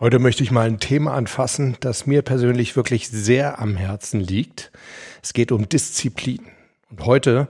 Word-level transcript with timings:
Heute 0.00 0.18
möchte 0.18 0.42
ich 0.42 0.50
mal 0.50 0.66
ein 0.66 0.80
Thema 0.80 1.14
anfassen, 1.14 1.76
das 1.78 2.04
mir 2.04 2.22
persönlich 2.22 2.74
wirklich 2.74 3.08
sehr 3.08 3.60
am 3.60 3.76
Herzen 3.76 4.18
liegt. 4.18 4.72
Es 5.22 5.32
geht 5.32 5.52
um 5.52 5.68
Disziplin. 5.68 6.40
Und 6.90 7.06
heute 7.06 7.46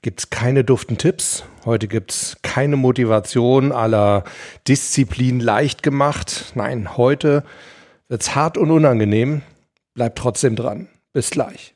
gibt's 0.00 0.30
keine 0.30 0.64
duften 0.64 0.96
Tipps. 0.96 1.44
Heute 1.66 1.88
gibt's 1.88 2.38
keine 2.40 2.76
Motivation 2.76 3.72
aller 3.72 4.24
Disziplin 4.66 5.38
leicht 5.38 5.82
gemacht. 5.82 6.52
Nein, 6.54 6.96
heute 6.96 7.44
wird's 8.08 8.34
hart 8.34 8.56
und 8.56 8.70
unangenehm. 8.70 9.42
Bleibt 9.92 10.16
trotzdem 10.16 10.56
dran. 10.56 10.88
Bis 11.12 11.28
gleich. 11.28 11.74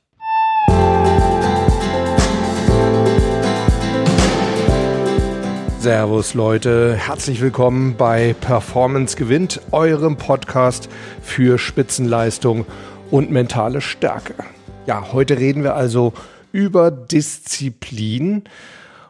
Servus 5.79 6.35
Leute, 6.35 6.95
herzlich 6.95 7.41
willkommen 7.41 7.97
bei 7.97 8.35
Performance 8.41 9.17
gewinnt, 9.17 9.61
eurem 9.71 10.17
Podcast 10.17 10.89
für 11.23 11.59
Spitzenleistung 11.59 12.67
und 13.11 13.31
mentale 13.31 13.81
Stärke. 13.81 14.35
Ja, 14.87 15.13
heute 15.13 15.39
reden 15.39 15.63
wir 15.63 15.77
also 15.77 16.13
über 16.51 16.91
Disziplin. 16.91 18.45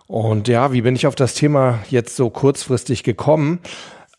Und 0.07 0.49
ja, 0.49 0.73
wie 0.73 0.83
bin 0.83 0.97
ich 0.97 1.07
auf 1.07 1.15
das 1.15 1.35
Thema 1.35 1.79
jetzt 1.89 2.17
so 2.17 2.29
kurzfristig 2.29 3.05
gekommen? 3.05 3.61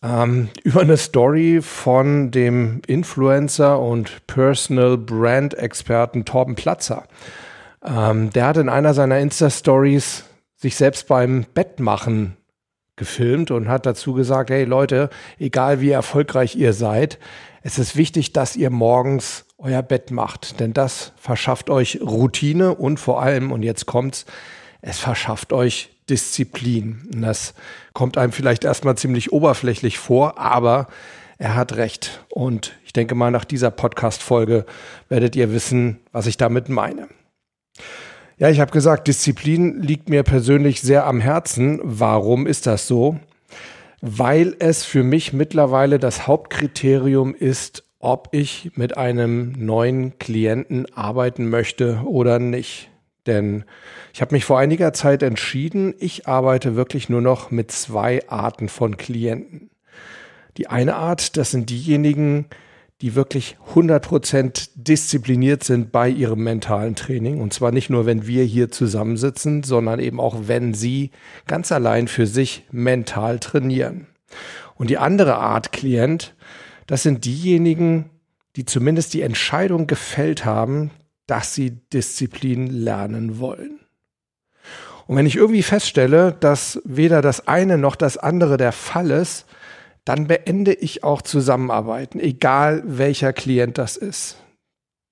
Ähm, 0.02 0.50
über 0.64 0.82
eine 0.82 0.98
Story 0.98 1.60
von 1.62 2.32
dem 2.32 2.82
Influencer 2.88 3.80
und 3.80 4.26
Personal 4.26 4.98
Brand 4.98 5.54
Experten 5.54 6.26
Torben 6.26 6.56
Platzer. 6.56 7.04
Ähm, 7.86 8.32
der 8.32 8.48
hat 8.48 8.58
in 8.58 8.70
einer 8.70 8.94
seiner 8.94 9.20
Insta-Stories 9.20 10.24
sich 10.58 10.76
selbst 10.76 11.08
beim 11.08 11.46
Bettmachen 11.54 12.36
gefilmt 12.96 13.52
und 13.52 13.70
hat 13.70 13.86
dazu 13.86 14.14
gesagt, 14.14 14.50
hey 14.50 14.66
Leute, 14.66 15.10
egal 15.40 15.80
wie 15.80 15.92
erfolgreich 15.92 16.56
ihr 16.56 16.74
seid, 16.74 17.20
es 17.62 17.80
ist 17.80 17.96
wichtig, 17.96 18.34
dass 18.34 18.56
ihr 18.56 18.70
morgens 18.70 19.46
euer 19.58 19.82
Bett 19.82 20.12
macht, 20.12 20.60
denn 20.60 20.74
das 20.74 21.14
verschafft 21.16 21.70
euch 21.70 22.02
Routine 22.02 22.74
und 22.74 23.00
vor 23.00 23.22
allem, 23.22 23.52
und 23.52 23.64
jetzt 23.64 23.86
kommt's, 23.86 24.26
es 24.82 25.00
verschafft 25.00 25.54
euch 25.54 25.90
Disziplin. 26.10 27.10
Und 27.14 27.22
das 27.22 27.54
kommt 27.94 28.18
einem 28.18 28.32
vielleicht 28.32 28.64
erstmal 28.64 28.98
ziemlich 28.98 29.32
oberflächlich 29.32 29.98
vor, 29.98 30.38
aber 30.40 30.88
er 31.38 31.56
hat 31.56 31.76
recht. 31.76 32.24
Und 32.30 32.74
ich 32.86 32.94
denke 32.94 33.16
mal, 33.16 33.32
nach 33.32 33.46
dieser 33.46 33.72
Podcast-Folge 33.72 34.66
werdet 35.10 35.36
ihr 35.36 35.52
wissen, 35.52 36.00
was 36.12 36.28
ich 36.28 36.38
damit 36.38 36.70
meine. 36.70 37.08
Ja, 38.40 38.50
ich 38.50 38.60
habe 38.60 38.70
gesagt, 38.70 39.08
Disziplin 39.08 39.82
liegt 39.82 40.10
mir 40.10 40.22
persönlich 40.22 40.82
sehr 40.82 41.08
am 41.08 41.20
Herzen. 41.20 41.80
Warum 41.84 42.46
ist 42.46 42.68
das 42.68 42.86
so? 42.86 43.20
Weil 44.02 44.56
es 44.60 44.86
für 44.86 45.02
mich 45.02 45.34
mittlerweile 45.34 45.98
das 45.98 46.28
Hauptkriterium 46.28 47.34
ist, 47.34 47.84
ob 47.98 48.30
ich 48.34 48.74
mit 48.76 48.96
einem 48.96 49.54
neuen 49.54 50.20
Klienten 50.20 50.86
arbeiten 50.94 51.50
möchte 51.50 52.04
oder 52.06 52.38
nicht. 52.38 52.92
Denn 53.26 53.66
ich 54.14 54.22
habe 54.22 54.36
mich 54.36 54.46
vor 54.46 54.60
einiger 54.60 54.94
Zeit 54.94 55.24
entschieden, 55.24 55.96
ich 55.98 56.28
arbeite 56.28 56.76
wirklich 56.76 57.10
nur 57.10 57.22
noch 57.22 57.50
mit 57.50 57.72
zwei 57.72 58.22
Arten 58.30 58.70
von 58.70 58.98
Klienten. 58.98 59.72
Die 60.58 60.68
eine 60.68 60.96
Art, 60.96 61.38
das 61.38 61.50
sind 61.50 61.72
diejenigen, 61.72 62.46
die 62.46 62.58
wirklich 63.02 63.58
100% 63.76 64.70
diszipliniert 64.76 65.64
sind 65.64 65.92
bei 65.92 66.10
ihrem 66.10 66.44
mentalen 66.44 66.96
Training. 66.96 67.40
Und 67.42 67.54
zwar 67.54 67.72
nicht 67.72 67.90
nur, 67.90 68.06
wenn 68.06 68.26
wir 68.26 68.44
hier 68.44 68.72
zusammensitzen, 68.72 69.64
sondern 69.64 70.00
eben 70.00 70.20
auch, 70.20 70.48
wenn 70.48 70.74
sie 70.74 71.12
ganz 71.46 71.72
allein 71.72 72.08
für 72.08 72.26
sich 72.26 72.66
mental 72.72 73.40
trainieren. 73.40 74.08
Und 74.76 74.90
die 74.90 74.98
andere 74.98 75.36
Art 75.36 75.72
Klient, 75.72 76.36
das 76.88 77.04
sind 77.04 77.26
diejenigen, 77.26 78.10
die 78.56 78.66
zumindest 78.66 79.14
die 79.14 79.22
Entscheidung 79.22 79.86
gefällt 79.86 80.46
haben, 80.46 80.92
dass 81.28 81.54
sie 81.54 81.72
Disziplin 81.94 82.68
lernen 82.68 83.40
wollen. 83.40 83.80
Und 85.06 85.16
wenn 85.16 85.26
ich 85.26 85.36
irgendwie 85.36 85.64
feststelle, 85.64 86.36
dass 86.40 86.82
weder 86.84 87.22
das 87.22 87.48
eine 87.48 87.78
noch 87.78 87.96
das 87.96 88.18
andere 88.18 88.58
der 88.58 88.72
Fall 88.72 89.12
ist, 89.12 89.46
dann 90.08 90.28
beende 90.28 90.74
ich 90.74 91.04
auch 91.04 91.22
Zusammenarbeiten, 91.22 92.22
egal 92.22 92.82
welcher 92.86 93.34
Klient 93.34 93.78
das 93.78 93.98
ist. 93.98 94.38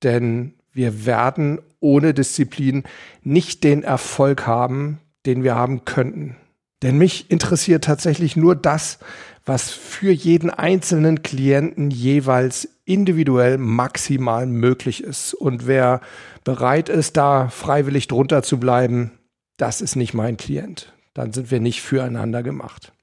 Denn 0.03 0.53
wir 0.71 1.05
werden 1.05 1.59
ohne 1.81 2.13
Disziplin 2.13 2.83
nicht 3.21 3.65
den 3.65 3.83
Erfolg 3.83 4.47
haben, 4.47 5.01
den 5.25 5.43
wir 5.43 5.55
haben 5.55 5.83
könnten. 5.83 6.37
Denn 6.81 6.97
mich 6.97 7.29
interessiert 7.29 7.83
tatsächlich 7.83 8.37
nur 8.37 8.55
das, 8.55 8.99
was 9.45 9.69
für 9.71 10.11
jeden 10.11 10.49
einzelnen 10.49 11.23
Klienten 11.23 11.91
jeweils 11.91 12.69
individuell 12.85 13.57
maximal 13.57 14.45
möglich 14.45 15.03
ist. 15.03 15.33
Und 15.33 15.67
wer 15.67 15.99
bereit 16.45 16.87
ist, 16.87 17.17
da 17.17 17.49
freiwillig 17.49 18.07
drunter 18.07 18.43
zu 18.43 18.61
bleiben, 18.61 19.11
das 19.57 19.81
ist 19.81 19.97
nicht 19.97 20.13
mein 20.13 20.37
Klient. 20.37 20.93
Dann 21.13 21.33
sind 21.33 21.51
wir 21.51 21.59
nicht 21.59 21.81
füreinander 21.81 22.43
gemacht. 22.43 22.93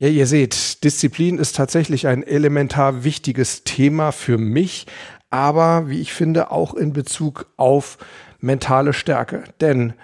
Ja, 0.00 0.06
ihr 0.08 0.28
seht, 0.28 0.84
Disziplin 0.84 1.38
ist 1.38 1.56
tatsächlich 1.56 2.06
ein 2.06 2.22
elementar 2.22 3.02
wichtiges 3.02 3.64
Thema 3.64 4.12
für 4.12 4.38
mich, 4.38 4.86
aber 5.28 5.88
wie 5.88 6.00
ich 6.00 6.12
finde 6.12 6.52
auch 6.52 6.74
in 6.74 6.92
Bezug 6.92 7.46
auf 7.56 7.98
mentale 8.38 8.92
Stärke. 8.92 9.42
Denn 9.60 9.94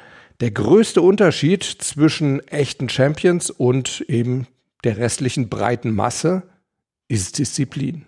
der 0.40 0.50
größte 0.50 1.00
Unterschied 1.00 1.62
zwischen 1.62 2.40
echten 2.48 2.88
Champions 2.88 3.50
und 3.50 4.04
eben 4.08 4.48
der 4.82 4.96
restlichen 4.96 5.48
breiten 5.48 5.94
Masse 5.94 6.42
ist 7.06 7.38
Disziplin. 7.38 8.04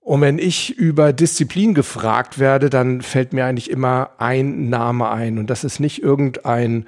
Und 0.00 0.22
wenn 0.22 0.38
ich 0.38 0.74
über 0.74 1.12
Disziplin 1.12 1.74
gefragt 1.74 2.38
werde, 2.38 2.70
dann 2.70 3.02
fällt 3.02 3.34
mir 3.34 3.44
eigentlich 3.44 3.70
immer 3.70 4.12
ein 4.16 4.70
Name 4.70 5.10
ein. 5.10 5.38
Und 5.38 5.48
das 5.50 5.64
ist 5.64 5.80
nicht 5.80 6.02
irgendein 6.02 6.86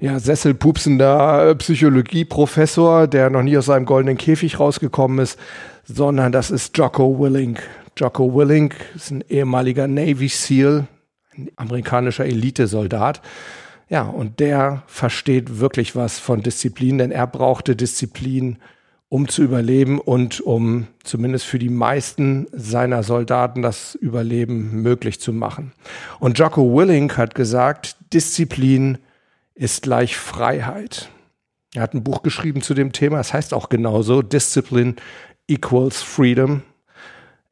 ja, 0.00 0.18
sesselpupsender 0.18 1.54
Psychologieprofessor, 1.56 3.06
der 3.06 3.28
noch 3.28 3.42
nie 3.42 3.56
aus 3.56 3.66
seinem 3.66 3.84
goldenen 3.84 4.16
Käfig 4.16 4.58
rausgekommen 4.58 5.18
ist, 5.18 5.38
sondern 5.84 6.32
das 6.32 6.50
ist 6.50 6.76
Jocko 6.76 7.20
Willink. 7.20 7.62
Jocko 7.96 8.34
Willink 8.34 8.74
ist 8.94 9.10
ein 9.10 9.22
ehemaliger 9.28 9.86
Navy 9.86 10.28
SEAL, 10.28 10.86
ein 11.36 11.50
amerikanischer 11.56 12.24
Elitesoldat. 12.24 13.20
Ja, 13.90 14.02
und 14.02 14.40
der 14.40 14.84
versteht 14.86 15.58
wirklich 15.58 15.96
was 15.96 16.18
von 16.18 16.42
Disziplin, 16.42 16.96
denn 16.96 17.10
er 17.10 17.26
brauchte 17.26 17.76
Disziplin, 17.76 18.56
um 19.10 19.28
zu 19.28 19.42
überleben 19.42 19.98
und 19.98 20.40
um 20.40 20.86
zumindest 21.02 21.44
für 21.44 21.58
die 21.58 21.68
meisten 21.68 22.46
seiner 22.52 23.02
Soldaten 23.02 23.60
das 23.60 23.96
Überleben 23.96 24.82
möglich 24.82 25.20
zu 25.20 25.32
machen. 25.32 25.72
Und 26.20 26.38
Jocko 26.38 26.74
Willink 26.74 27.18
hat 27.18 27.34
gesagt, 27.34 27.96
Disziplin 28.14 28.98
ist 29.60 29.82
gleich 29.82 30.16
Freiheit. 30.16 31.10
Er 31.74 31.82
hat 31.82 31.92
ein 31.92 32.02
Buch 32.02 32.22
geschrieben 32.22 32.62
zu 32.62 32.72
dem 32.72 32.92
Thema, 32.92 33.20
es 33.20 33.34
heißt 33.34 33.52
auch 33.52 33.68
genauso, 33.68 34.22
Discipline 34.22 34.96
equals 35.46 36.00
Freedom. 36.00 36.62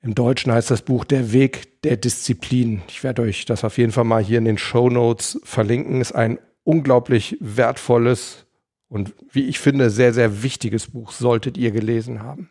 Im 0.01 0.15
Deutschen 0.15 0.51
heißt 0.51 0.71
das 0.71 0.81
Buch 0.81 1.05
Der 1.05 1.33
Weg 1.33 1.83
der 1.83 1.99
Disziplin. 1.99 2.81
Ich 2.89 3.05
werde 3.05 3.23
euch 3.23 3.45
das 3.45 3.63
auf 3.63 3.77
jeden 3.77 3.93
Fall 3.93 4.05
mal 4.05 4.25
hier 4.25 4.39
in 4.39 4.47
den 4.47 4.57
Show 4.57 4.89
Notes 4.89 5.39
verlinken. 5.45 6.01
Ist 6.01 6.15
ein 6.15 6.39
unglaublich 6.65 7.37
wertvolles 7.41 8.47
und 8.89 9.13
wie 9.31 9.45
ich 9.45 9.59
finde 9.59 9.91
sehr, 9.91 10.15
sehr 10.15 10.43
wichtiges 10.43 10.87
Buch, 10.87 11.13
solltet 11.13 11.59
ihr 11.59 11.73
gelesen 11.73 12.23
haben. 12.23 12.49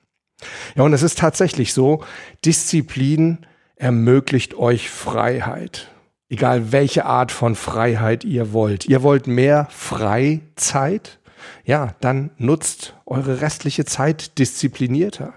Ja, 0.76 0.84
und 0.84 0.94
es 0.94 1.02
ist 1.02 1.18
tatsächlich 1.18 1.74
so, 1.74 2.04
Disziplin 2.46 3.40
ermöglicht 3.76 4.54
euch 4.54 4.92
Freiheit. 4.92 5.90
Egal 6.30 6.72
welche 6.72 7.06
Art 7.06 7.32
von 7.32 7.56
Freiheit 7.56 8.26
ihr 8.26 8.52
wollt. 8.52 8.86
Ihr 8.86 9.02
wollt 9.02 9.28
mehr 9.28 9.68
Freizeit? 9.72 11.20
Ja, 11.64 11.96
dann 12.02 12.32
nutzt 12.38 12.96
eure 13.06 13.42
restliche 13.42 13.86
Zeit 13.86 14.38
disziplinierter. 14.38 15.34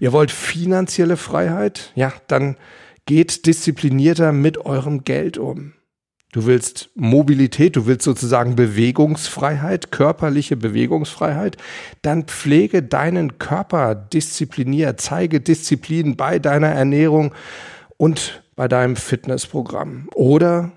Ihr 0.00 0.12
wollt 0.12 0.30
finanzielle 0.30 1.16
Freiheit? 1.16 1.92
Ja, 1.94 2.12
dann 2.26 2.56
geht 3.06 3.46
disziplinierter 3.46 4.32
mit 4.32 4.58
eurem 4.64 5.04
Geld 5.04 5.36
um. 5.36 5.74
Du 6.32 6.46
willst 6.46 6.90
Mobilität, 6.96 7.76
du 7.76 7.86
willst 7.86 8.04
sozusagen 8.04 8.56
Bewegungsfreiheit, 8.56 9.92
körperliche 9.92 10.56
Bewegungsfreiheit, 10.56 11.58
dann 12.02 12.24
pflege 12.24 12.82
deinen 12.82 13.38
Körper 13.38 13.94
diszipliniert, 13.94 15.00
zeige 15.00 15.40
Disziplin 15.40 16.16
bei 16.16 16.40
deiner 16.40 16.70
Ernährung 16.70 17.32
und 17.98 18.42
bei 18.56 18.68
deinem 18.68 18.96
Fitnessprogramm. 18.96 20.08
Oder, 20.14 20.72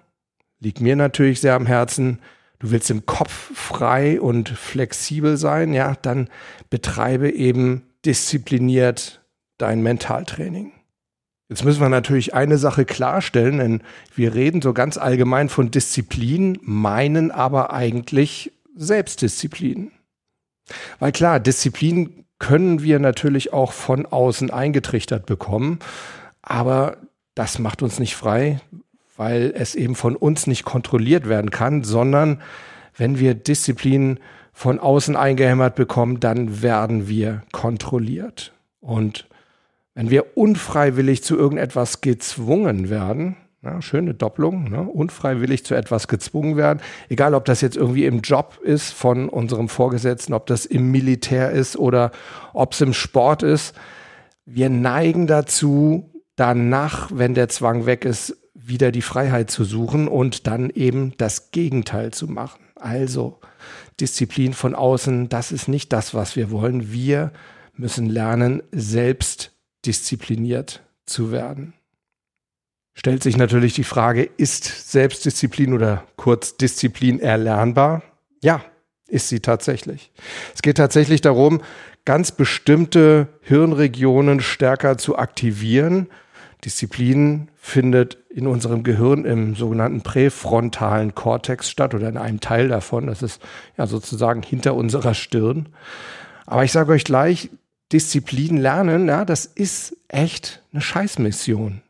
liegt 0.60 0.82
mir 0.82 0.96
natürlich 0.96 1.42
sehr 1.42 1.56
am 1.56 1.66
Herzen, 1.66 2.20
du 2.60 2.72
willst 2.72 2.90
im 2.90 3.06
Kopf 3.06 3.52
frei 3.54 4.20
und 4.20 4.50
flexibel 4.50 5.38
sein, 5.38 5.74
ja, 5.74 5.96
dann 6.02 6.30
betreibe 6.70 7.32
eben 7.32 7.84
diszipliniert 8.06 9.22
dein 9.58 9.82
Mentaltraining. 9.82 10.74
Jetzt 11.50 11.64
müssen 11.64 11.80
wir 11.82 11.90
natürlich 11.90 12.34
eine 12.34 12.58
Sache 12.58 12.84
klarstellen, 12.84 13.60
denn 13.60 13.82
wir 14.14 14.34
reden 14.34 14.62
so 14.62 14.74
ganz 14.74 14.98
allgemein 14.98 15.48
von 15.48 15.72
Disziplin, 15.72 16.58
meinen 16.62 17.32
aber 17.32 17.72
eigentlich 17.72 18.52
Selbstdisziplin. 18.76 19.92
Weil 21.00 21.14
klar, 21.14 21.40
Disziplin 21.40 22.26
können 22.40 22.84
wir 22.84 23.00
natürlich 23.00 23.54
auch 23.54 23.72
von 23.72 24.06
außen 24.06 24.52
eingetrichtert 24.52 25.26
bekommen. 25.26 25.80
Aber 26.42 26.98
das 27.38 27.60
macht 27.60 27.84
uns 27.84 28.00
nicht 28.00 28.16
frei, 28.16 28.60
weil 29.16 29.54
es 29.56 29.76
eben 29.76 29.94
von 29.94 30.16
uns 30.16 30.48
nicht 30.48 30.66
kontrolliert 30.66 31.30
werden 31.30 31.52
kann, 31.52 31.84
sondern 31.84 32.42
wenn 32.96 33.20
wir 33.20 33.36
Disziplin 33.36 34.20
von 34.54 34.80
außen 34.80 35.16
eingehämmert 35.16 35.76
bekommen, 35.76 36.20
dann 36.20 36.64
werden 36.64 37.08
wir 37.08 37.44
kontrolliert. 37.52 38.54
Und 38.80 39.28
wenn 39.94 40.10
wir 40.10 40.36
unfreiwillig 40.36 41.24
zu 41.24 41.38
irgendetwas 41.38 42.02
gezwungen 42.02 42.90
werden, 42.90 43.38
ja, 43.62 43.84
schöne 43.84 44.16
Doppelung, 44.16 44.72
ne? 44.72 44.82
unfreiwillig 44.82 45.64
zu 45.64 45.76
etwas 45.76 46.08
gezwungen 46.08 46.58
werden, 46.58 46.80
egal 47.10 47.36
ob 47.36 47.46
das 47.46 47.62
jetzt 47.62 47.78
irgendwie 47.78 48.06
im 48.06 48.22
Job 48.22 48.60
ist 48.64 48.94
von 48.94 49.30
unserem 49.30 49.70
Vorgesetzten, 49.70 50.34
ob 50.34 50.48
das 50.48 50.66
im 50.66 50.90
Militär 50.90 51.52
ist 51.52 51.78
oder 51.78 52.12
ob 52.54 52.74
es 52.74 52.82
im 52.82 52.94
Sport 52.94 53.44
ist, 53.44 53.76
wir 54.46 54.70
neigen 54.70 55.28
dazu, 55.28 56.10
danach, 56.38 57.10
wenn 57.14 57.34
der 57.34 57.50
Zwang 57.50 57.86
weg 57.86 58.06
ist, 58.06 58.38
wieder 58.54 58.92
die 58.92 59.02
Freiheit 59.02 59.52
zu 59.52 59.66
suchen 59.66 60.08
und 60.08 60.48
dann 60.48 60.70
eben 60.70 61.14
das 61.18 61.52
Gegenteil 61.52 62.14
zu 62.14 62.28
machen. 62.28 62.64
Also 62.76 63.40
Disziplin 64.00 64.54
von 64.54 64.76
außen, 64.76 65.30
das 65.30 65.52
ist 65.52 65.68
nicht 65.68 65.92
das, 65.92 66.14
was 66.14 66.36
wir 66.36 66.52
wollen. 66.52 66.92
Wir 66.92 67.32
müssen 67.76 68.08
lernen, 68.08 68.64
selbst 68.72 69.52
diszipliniert 69.86 70.84
zu 71.06 71.32
werden. 71.32 71.74
Stellt 72.94 73.24
sich 73.24 73.38
natürlich 73.38 73.74
die 73.74 73.84
Frage, 73.84 74.24
ist 74.24 74.92
Selbstdisziplin 74.92 75.74
oder 75.74 76.04
kurz 76.16 76.58
Disziplin 76.58 77.20
erlernbar? 77.20 78.02
Ja, 78.42 78.64
ist 79.08 79.30
sie 79.30 79.40
tatsächlich. 79.40 80.12
Es 80.54 80.62
geht 80.62 80.78
tatsächlich 80.78 81.22
darum, 81.22 81.62
ganz 82.06 82.32
bestimmte 82.32 83.28
Hirnregionen 83.42 84.40
stärker 84.40 84.98
zu 84.98 85.18
aktivieren 85.18 86.08
Disziplin 86.66 87.50
findet 87.56 88.18
in 88.30 88.48
unserem 88.48 88.84
Gehirn 88.84 89.26
im 89.26 89.56
sogenannten 89.56 90.02
präfrontalen 90.02 91.14
Kortex 91.14 91.70
statt 91.70 91.94
oder 91.94 92.10
in 92.10 92.18
einem 92.18 92.40
Teil 92.40 92.68
davon. 92.68 93.08
Das 93.08 93.22
ist 93.22 93.42
ja 93.78 93.86
sozusagen 93.86 94.42
hinter 94.42 94.74
unserer 94.74 95.14
Stirn. 95.14 95.70
Aber 96.46 96.64
ich 96.64 96.72
sage 96.72 96.92
euch 96.94 97.04
gleich, 97.04 97.50
Disziplin 97.92 98.58
lernen, 98.58 99.08
ja, 99.08 99.24
das 99.24 99.46
ist 99.46 99.96
echt 100.08 100.64
eine 100.72 100.82
Scheißmission. 100.82 101.82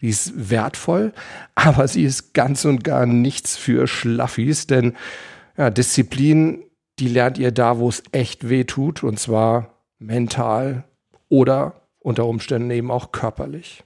Die 0.00 0.08
ist 0.08 0.50
wertvoll, 0.50 1.12
aber 1.54 1.88
sie 1.88 2.04
ist 2.04 2.34
ganz 2.34 2.64
und 2.64 2.84
gar 2.84 3.06
nichts 3.06 3.56
für 3.56 3.86
Schlaffis, 3.86 4.66
denn 4.66 4.96
ja, 5.56 5.70
Disziplin, 5.70 6.64
die 6.98 7.08
lernt 7.08 7.38
ihr 7.38 7.52
da, 7.52 7.78
wo 7.78 7.88
es 7.88 8.02
echt 8.12 8.48
weh 8.48 8.64
tut, 8.64 9.02
und 9.02 9.18
zwar 9.18 9.74
mental 9.98 10.84
oder 11.28 11.82
unter 11.98 12.26
Umständen 12.26 12.70
eben 12.70 12.90
auch 12.90 13.12
körperlich. 13.12 13.84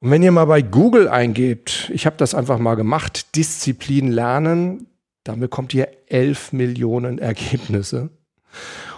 Und 0.00 0.10
wenn 0.10 0.22
ihr 0.22 0.32
mal 0.32 0.44
bei 0.44 0.62
Google 0.62 1.08
eingebt, 1.08 1.90
ich 1.92 2.06
habe 2.06 2.16
das 2.16 2.34
einfach 2.34 2.58
mal 2.58 2.76
gemacht, 2.76 3.34
Disziplin 3.36 4.12
lernen, 4.12 4.86
dann 5.24 5.40
bekommt 5.40 5.74
ihr 5.74 5.88
11 6.06 6.52
Millionen 6.52 7.18
Ergebnisse. 7.18 8.10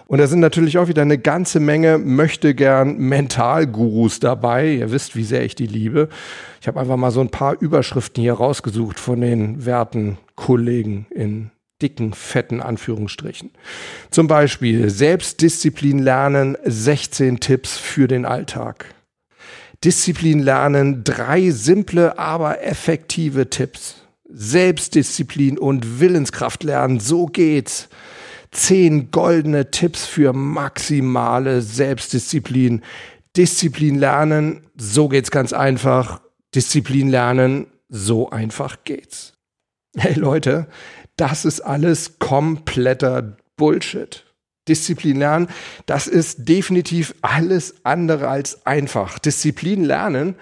Und 0.07 0.19
da 0.19 0.27
sind 0.27 0.41
natürlich 0.41 0.77
auch 0.77 0.89
wieder 0.89 1.03
eine 1.03 1.19
ganze 1.19 1.61
Menge 1.61 1.97
möchte 1.97 2.55
gern 2.55 2.99
Mentalgurus 2.99 4.19
dabei. 4.19 4.75
Ihr 4.75 4.91
wisst, 4.91 5.15
wie 5.15 5.25
sehr 5.25 5.45
ich 5.45 5.55
die 5.55 5.67
liebe. 5.69 6.09
Ich 6.61 6.67
habe 6.67 6.81
einfach 6.81 6.97
mal 6.97 7.13
so 7.13 7.21
ein 7.21 7.31
paar 7.31 7.61
Überschriften 7.61 8.21
hier 8.21 8.35
rausgesucht 8.35 8.99
von 8.99 9.21
den 9.21 9.65
werten 9.65 10.19
Kollegen 10.35 11.07
in 11.11 11.51
dicken, 11.81 12.13
fetten 12.13 12.61
Anführungsstrichen. 12.61 13.53
Zum 14.11 14.27
Beispiel 14.27 14.91
Selbstdisziplin 14.91 16.01
lernen, 16.01 16.59
16 16.65 17.41
Tipps 17.41 17.79
für 17.79 18.09
den 18.09 18.25
Alltag. 18.27 18.87
Disziplin 19.83 20.41
lernen, 20.41 21.05
drei 21.05 21.51
simple, 21.51 22.19
aber 22.19 22.63
effektive 22.63 23.49
Tipps. 23.49 23.97
Selbstdisziplin 24.29 25.59
und 25.59 26.01
Willenskraft 26.01 26.63
lernen, 26.65 27.01
so 27.01 27.27
geht's. 27.27 27.89
Zehn 28.51 29.11
goldene 29.11 29.71
Tipps 29.71 30.07
für 30.07 30.33
maximale 30.33 31.63
Selbstdisziplin. 31.63 32.83
Disziplin 33.37 33.99
lernen, 33.99 34.67
so 34.77 35.09
geht's 35.09 35.31
ganz 35.31 35.53
einfach. 35.53 36.21
Disziplin 36.55 37.09
lernen, 37.09 37.67
so 37.89 38.29
einfach 38.31 38.85
geht's. 38.85 39.33
Hey 39.97 40.15
Leute, 40.15 40.67
das 41.17 41.45
ist 41.45 41.61
alles 41.61 42.19
kompletter 42.19 43.37
Bullshit. 43.57 44.25
Disziplin 44.69 45.19
lernen, 45.19 45.49
das 45.87 46.07
ist 46.07 46.49
definitiv 46.49 47.15
alles 47.23 47.85
andere 47.85 48.29
als 48.29 48.67
einfach. 48.67 49.19
Disziplin 49.19 49.85
lernen, 49.85 50.37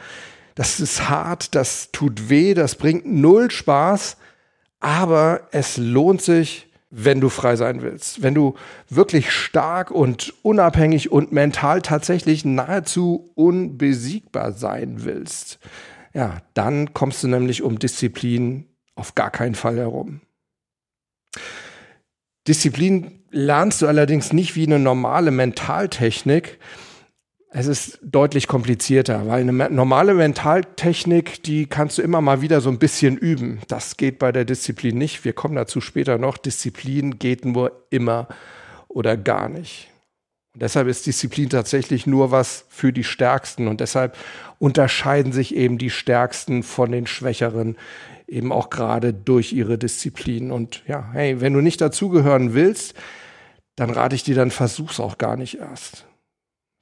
das 0.55 0.81
ist 0.81 1.09
hart, 1.09 1.55
das 1.55 1.93
tut 1.93 2.29
weh, 2.29 2.55
das 2.55 2.75
bringt 2.75 3.07
null 3.07 3.51
Spaß, 3.51 4.17
aber 4.81 5.49
es 5.53 5.77
lohnt 5.77 6.21
sich, 6.21 6.69
wenn 6.91 7.21
du 7.21 7.29
frei 7.29 7.57
sein 7.57 7.83
willst. 7.83 8.23
Wenn 8.23 8.35
du 8.35 8.55
wirklich 8.89 9.31
stark 9.31 9.91
und 9.91 10.35
unabhängig 10.43 11.13
und 11.13 11.33
mental 11.33 11.83
tatsächlich 11.83 12.45
nahezu 12.45 13.31
unbesiegbar 13.35 14.53
sein 14.53 15.05
willst. 15.05 15.59
Ja, 16.15 16.39
dann 16.55 16.95
kommst 16.95 17.23
du 17.23 17.29
nämlich 17.29 17.63
um 17.63 17.79
Disziplin 17.79 18.67
auf 18.95 19.15
gar 19.15 19.31
keinen 19.31 19.55
Fall 19.55 19.77
herum. 19.77 20.23
Disziplin 22.47 23.18
lernst 23.31 23.83
du 23.83 23.87
allerdings 23.87 24.33
nicht 24.33 24.57
wie 24.57 24.67
eine 24.67 24.79
normale 24.79 25.31
Mentaltechnik. 25.31 26.59
Es 27.51 27.67
ist 27.67 27.99
deutlich 28.03 28.47
komplizierter, 28.47 29.27
weil 29.27 29.41
eine 29.41 29.71
normale 29.71 30.15
Mentaltechnik, 30.15 31.43
die 31.45 31.67
kannst 31.67 31.97
du 31.97 32.03
immer 32.03 32.21
mal 32.21 32.43
wieder 32.43 32.61
so 32.61 32.69
ein 32.69 32.79
bisschen 32.79 33.17
üben. 33.17 33.61
Das 33.69 33.97
geht 33.97 34.19
bei 34.19 34.33
der 34.33 34.45
Disziplin 34.45 34.99
nicht. 34.99 35.25
Wir 35.25 35.33
kommen 35.33 35.55
dazu 35.55 35.81
später 35.81 36.19
noch. 36.19 36.37
Disziplin 36.37 37.19
geht 37.19 37.47
nur 37.47 37.87
immer 37.91 38.29
oder 38.89 39.17
gar 39.17 39.49
nicht. 39.49 39.89
Und 40.53 40.63
deshalb 40.63 40.89
ist 40.89 41.07
Disziplin 41.07 41.49
tatsächlich 41.49 42.07
nur 42.07 42.31
was 42.31 42.67
für 42.69 42.93
die 42.93 43.05
Stärksten. 43.05 43.67
Und 43.67 43.81
deshalb 43.81 44.17
unterscheiden 44.59 45.33
sich 45.33 45.55
eben 45.55 45.79
die 45.79 45.91
Stärksten 45.91 46.63
von 46.63 46.93
den 46.93 47.07
Schwächeren 47.07 47.77
eben 48.29 48.53
auch 48.53 48.71
gerade 48.71 49.13
durch 49.13 49.53
ihre 49.53 49.79
Disziplin. 49.79 50.51
Und 50.51 50.83
ja, 50.87 51.11
hey, 51.13 51.41
wenn 51.41 51.55
du 51.55 51.61
nicht 51.61 51.81
dazugehören 51.81 52.55
willst, 52.55 52.95
dann 53.77 53.91
rate 53.91 54.15
ich 54.15 54.23
dir, 54.23 54.35
dann 54.35 54.51
versuch's 54.51 55.01
auch 55.01 55.19
gar 55.19 55.37
nicht 55.37 55.59
erst. 55.59 56.05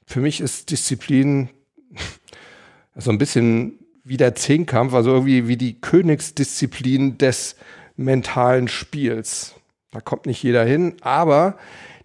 Für 0.06 0.20
mich 0.20 0.40
ist 0.40 0.70
Disziplin 0.70 1.48
so 2.96 3.10
ein 3.10 3.18
bisschen 3.18 3.78
wie 4.04 4.16
der 4.16 4.34
Zehnkampf, 4.34 4.94
also 4.94 5.10
irgendwie 5.10 5.48
wie 5.48 5.56
die 5.56 5.80
Königsdisziplin 5.80 7.18
des 7.18 7.56
mentalen 7.96 8.68
Spiels. 8.68 9.54
Da 9.90 10.00
kommt 10.00 10.26
nicht 10.26 10.42
jeder 10.42 10.64
hin, 10.64 10.94
aber 11.00 11.58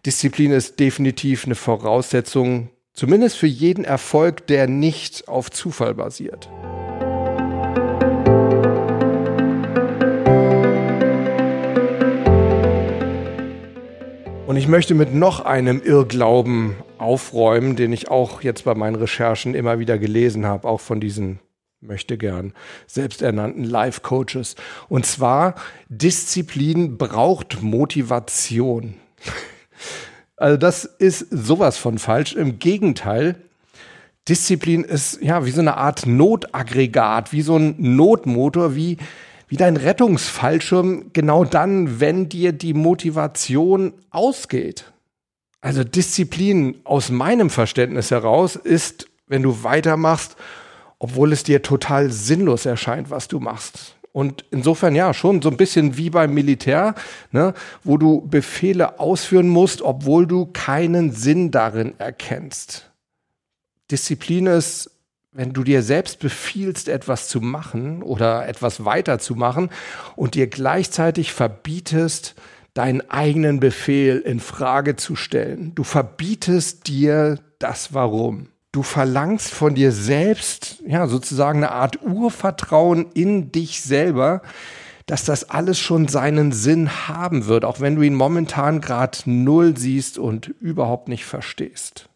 Disziplin 0.05 0.51
ist 0.51 0.79
definitiv 0.79 1.45
eine 1.45 1.55
Voraussetzung, 1.55 2.69
zumindest 2.93 3.37
für 3.37 3.47
jeden 3.47 3.85
Erfolg, 3.85 4.47
der 4.47 4.67
nicht 4.67 5.27
auf 5.27 5.51
Zufall 5.51 5.93
basiert. 5.93 6.49
Und 14.51 14.57
ich 14.57 14.67
möchte 14.67 14.95
mit 14.95 15.13
noch 15.13 15.45
einem 15.45 15.81
Irrglauben 15.81 16.75
aufräumen, 16.97 17.77
den 17.77 17.93
ich 17.93 18.11
auch 18.11 18.41
jetzt 18.41 18.65
bei 18.65 18.75
meinen 18.75 18.97
Recherchen 18.97 19.55
immer 19.55 19.79
wieder 19.79 19.97
gelesen 19.97 20.45
habe, 20.45 20.67
auch 20.67 20.81
von 20.81 20.99
diesen 20.99 21.39
möchte 21.79 22.17
gern 22.17 22.51
selbsternannten 22.85 23.63
Life-Coaches. 23.63 24.57
Und 24.89 25.05
zwar, 25.05 25.55
Disziplin 25.87 26.97
braucht 26.97 27.61
Motivation. 27.61 28.95
Also 30.35 30.57
das 30.57 30.83
ist 30.83 31.27
sowas 31.29 31.77
von 31.77 31.97
falsch. 31.97 32.33
Im 32.33 32.59
Gegenteil, 32.59 33.35
Disziplin 34.27 34.83
ist 34.83 35.21
ja 35.21 35.45
wie 35.45 35.51
so 35.51 35.61
eine 35.61 35.77
Art 35.77 36.05
Notaggregat, 36.07 37.31
wie 37.31 37.41
so 37.41 37.55
ein 37.55 37.75
Notmotor, 37.77 38.75
wie 38.75 38.97
wie 39.51 39.57
dein 39.57 39.75
Rettungsfallschirm 39.75 41.11
genau 41.11 41.43
dann, 41.43 41.99
wenn 41.99 42.29
dir 42.29 42.53
die 42.53 42.73
Motivation 42.73 43.91
ausgeht. 44.09 44.93
Also 45.59 45.83
Disziplin 45.83 46.79
aus 46.85 47.09
meinem 47.09 47.49
Verständnis 47.49 48.11
heraus 48.11 48.55
ist, 48.55 49.07
wenn 49.27 49.43
du 49.43 49.61
weitermachst, 49.65 50.37
obwohl 50.99 51.33
es 51.33 51.43
dir 51.43 51.61
total 51.61 52.13
sinnlos 52.13 52.65
erscheint, 52.65 53.09
was 53.09 53.27
du 53.27 53.41
machst. 53.41 53.97
Und 54.13 54.45
insofern 54.51 54.95
ja, 54.95 55.13
schon 55.13 55.41
so 55.41 55.49
ein 55.49 55.57
bisschen 55.57 55.97
wie 55.97 56.09
beim 56.09 56.33
Militär, 56.33 56.95
ne, 57.33 57.53
wo 57.83 57.97
du 57.97 58.25
Befehle 58.25 59.01
ausführen 59.01 59.49
musst, 59.49 59.81
obwohl 59.81 60.27
du 60.27 60.45
keinen 60.45 61.11
Sinn 61.11 61.51
darin 61.51 61.93
erkennst. 61.97 62.89
Disziplin 63.91 64.45
ist 64.45 64.91
wenn 65.31 65.53
du 65.53 65.63
dir 65.63 65.81
selbst 65.81 66.19
befiehlst, 66.19 66.89
etwas 66.89 67.27
zu 67.29 67.39
machen 67.39 68.03
oder 68.03 68.47
etwas 68.47 68.83
weiterzumachen 68.83 69.69
und 70.15 70.35
dir 70.35 70.47
gleichzeitig 70.47 71.31
verbietest, 71.31 72.35
deinen 72.73 73.09
eigenen 73.09 73.59
Befehl 73.59 74.19
in 74.19 74.39
Frage 74.39 74.95
zu 74.95 75.15
stellen. 75.15 75.73
Du 75.75 75.83
verbietest 75.83 76.87
dir 76.87 77.39
das 77.59 77.93
Warum. 77.93 78.47
Du 78.73 78.83
verlangst 78.83 79.49
von 79.49 79.75
dir 79.75 79.91
selbst, 79.91 80.81
ja, 80.87 81.07
sozusagen 81.07 81.59
eine 81.59 81.71
Art 81.71 82.01
Urvertrauen 82.01 83.11
in 83.13 83.51
dich 83.51 83.81
selber, 83.81 84.41
dass 85.05 85.25
das 85.25 85.49
alles 85.49 85.77
schon 85.77 86.07
seinen 86.07 86.53
Sinn 86.53 87.09
haben 87.09 87.47
wird, 87.47 87.65
auch 87.65 87.81
wenn 87.81 87.95
du 87.95 88.01
ihn 88.01 88.15
momentan 88.15 88.79
gerade 88.79 89.17
null 89.25 89.75
siehst 89.75 90.17
und 90.17 90.47
überhaupt 90.47 91.09
nicht 91.09 91.25
verstehst. 91.25 92.07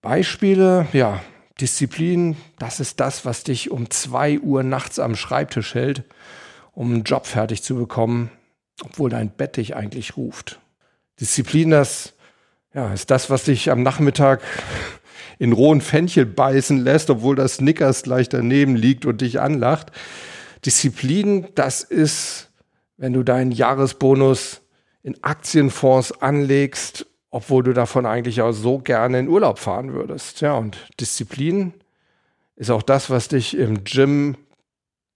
Beispiele, 0.00 0.88
ja, 0.92 1.20
Disziplin, 1.60 2.36
das 2.58 2.80
ist 2.80 3.00
das, 3.00 3.24
was 3.24 3.44
dich 3.44 3.70
um 3.70 3.90
zwei 3.90 4.38
Uhr 4.38 4.62
nachts 4.62 4.98
am 4.98 5.16
Schreibtisch 5.16 5.74
hält, 5.74 6.04
um 6.72 6.92
einen 6.92 7.04
Job 7.04 7.26
fertig 7.26 7.62
zu 7.62 7.76
bekommen, 7.76 8.30
obwohl 8.82 9.10
dein 9.10 9.30
Bett 9.30 9.56
dich 9.56 9.76
eigentlich 9.76 10.16
ruft. 10.16 10.60
Disziplin, 11.20 11.70
das 11.70 12.14
ja, 12.74 12.92
ist 12.92 13.10
das, 13.10 13.28
was 13.28 13.44
dich 13.44 13.70
am 13.70 13.82
Nachmittag 13.82 14.42
in 15.38 15.52
rohen 15.52 15.80
Fenchel 15.80 16.24
beißen 16.24 16.78
lässt, 16.78 17.10
obwohl 17.10 17.36
das 17.36 17.56
Snickers 17.56 18.02
gleich 18.02 18.28
daneben 18.28 18.76
liegt 18.76 19.04
und 19.04 19.20
dich 19.20 19.40
anlacht. 19.40 19.92
Disziplin, 20.64 21.48
das 21.54 21.82
ist, 21.82 22.50
wenn 22.96 23.12
du 23.12 23.22
deinen 23.22 23.50
Jahresbonus 23.50 24.62
in 25.02 25.22
Aktienfonds 25.22 26.22
anlegst, 26.22 27.06
obwohl 27.32 27.64
du 27.64 27.72
davon 27.72 28.06
eigentlich 28.06 28.42
auch 28.42 28.52
so 28.52 28.78
gerne 28.78 29.18
in 29.18 29.28
Urlaub 29.28 29.58
fahren 29.58 29.94
würdest. 29.94 30.42
Ja, 30.42 30.54
und 30.54 30.86
Disziplin 31.00 31.72
ist 32.54 32.70
auch 32.70 32.82
das, 32.82 33.10
was 33.10 33.28
dich 33.28 33.56
im 33.56 33.84
Gym 33.84 34.36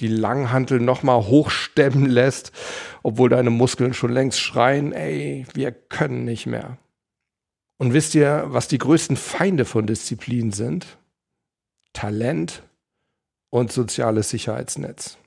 die 0.00 0.08
Langhantel 0.08 0.80
nochmal 0.80 1.26
hochstemmen 1.26 2.06
lässt, 2.06 2.52
obwohl 3.02 3.28
deine 3.28 3.50
Muskeln 3.50 3.94
schon 3.94 4.12
längst 4.12 4.40
schreien, 4.40 4.92
ey, 4.92 5.46
wir 5.54 5.72
können 5.72 6.24
nicht 6.24 6.46
mehr. 6.46 6.78
Und 7.78 7.92
wisst 7.92 8.14
ihr, 8.14 8.46
was 8.48 8.66
die 8.68 8.78
größten 8.78 9.16
Feinde 9.16 9.66
von 9.66 9.86
Disziplin 9.86 10.52
sind? 10.52 10.98
Talent 11.92 12.62
und 13.50 13.72
soziales 13.72 14.30
Sicherheitsnetz. 14.30 15.18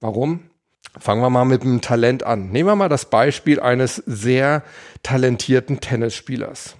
Warum? 0.00 0.50
Fangen 0.98 1.22
wir 1.22 1.30
mal 1.30 1.44
mit 1.44 1.62
dem 1.62 1.80
Talent 1.80 2.24
an. 2.24 2.50
Nehmen 2.50 2.68
wir 2.68 2.76
mal 2.76 2.88
das 2.88 3.10
Beispiel 3.10 3.60
eines 3.60 3.96
sehr 4.06 4.62
talentierten 5.02 5.80
Tennisspielers. 5.80 6.76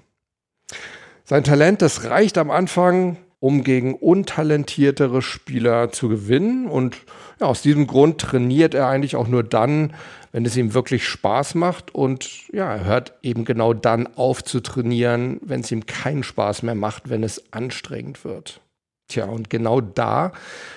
Sein 1.25 1.45
Talent, 1.45 1.83
das 1.83 2.05
reicht 2.05 2.39
am 2.39 2.51
Anfang, 2.51 3.19
um 3.41 3.63
gegen 3.65 3.95
untalentiertere 3.95 5.23
Spieler 5.23 5.91
zu 5.93 6.09
gewinnen. 6.09 6.67
Und 6.67 6.97
ja, 7.41 7.47
aus 7.47 7.63
diesem 7.63 7.87
Grund 7.87 8.21
trainiert 8.21 8.75
er 8.75 8.89
eigentlich 8.89 9.17
auch 9.17 9.29
nur 9.29 9.43
dann, 9.43 9.93
wenn 10.33 10.47
es 10.47 10.57
ihm 10.57 10.73
wirklich 10.73 11.07
Spaß 11.07 11.55
macht. 11.55 11.95
Und 11.95 12.49
ja, 12.53 12.75
er 12.75 12.85
hört 12.85 13.15
eben 13.23 13.45
genau 13.45 13.75
dann 13.75 14.09
auf 14.17 14.43
zu 14.45 14.61
trainieren, 14.61 15.41
wenn 15.43 15.61
es 15.61 15.71
ihm 15.71 15.85
keinen 15.87 16.23
Spaß 16.23 16.63
mehr 16.63 16.75
macht, 16.75 17.11
wenn 17.11 17.23
es 17.23 17.53
anstrengend 17.53 18.25
wird. 18.25 18.61
Tja, 19.09 19.27
und 19.27 19.51
genau 19.51 19.81
da 19.81 20.33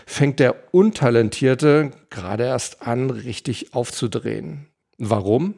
fängt 0.05 0.39
der 0.39 0.55
Untalentierte 0.71 1.91
gerade 2.09 2.43
erst 2.43 2.83
an, 2.83 3.09
richtig 3.09 3.73
aufzudrehen. 3.73 4.67
Warum? 4.99 5.55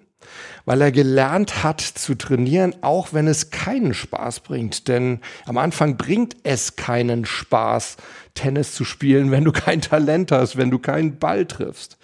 Weil 0.66 0.82
er 0.82 0.92
gelernt 0.92 1.64
hat 1.64 1.82
zu 1.82 2.16
trainieren, 2.16 2.76
auch 2.82 3.12
wenn 3.12 3.28
es 3.28 3.50
keinen 3.50 3.94
Spaß 3.94 4.42
bringt. 4.42 4.88
Denn 4.88 5.20
am 5.46 5.58
Anfang 5.58 5.98
bringt 5.98 6.38
es 6.44 6.76
keinen 6.76 7.26
Spaß, 7.26 7.98
Tennis 8.36 8.74
zu 8.74 8.86
spielen, 8.86 9.32
wenn 9.32 9.44
du 9.44 9.52
kein 9.52 9.82
Talent 9.82 10.32
hast, 10.32 10.58
wenn 10.58 10.70
du 10.70 10.80
keinen 10.80 11.18
Ball 11.18 11.46
triffst. 11.46 11.98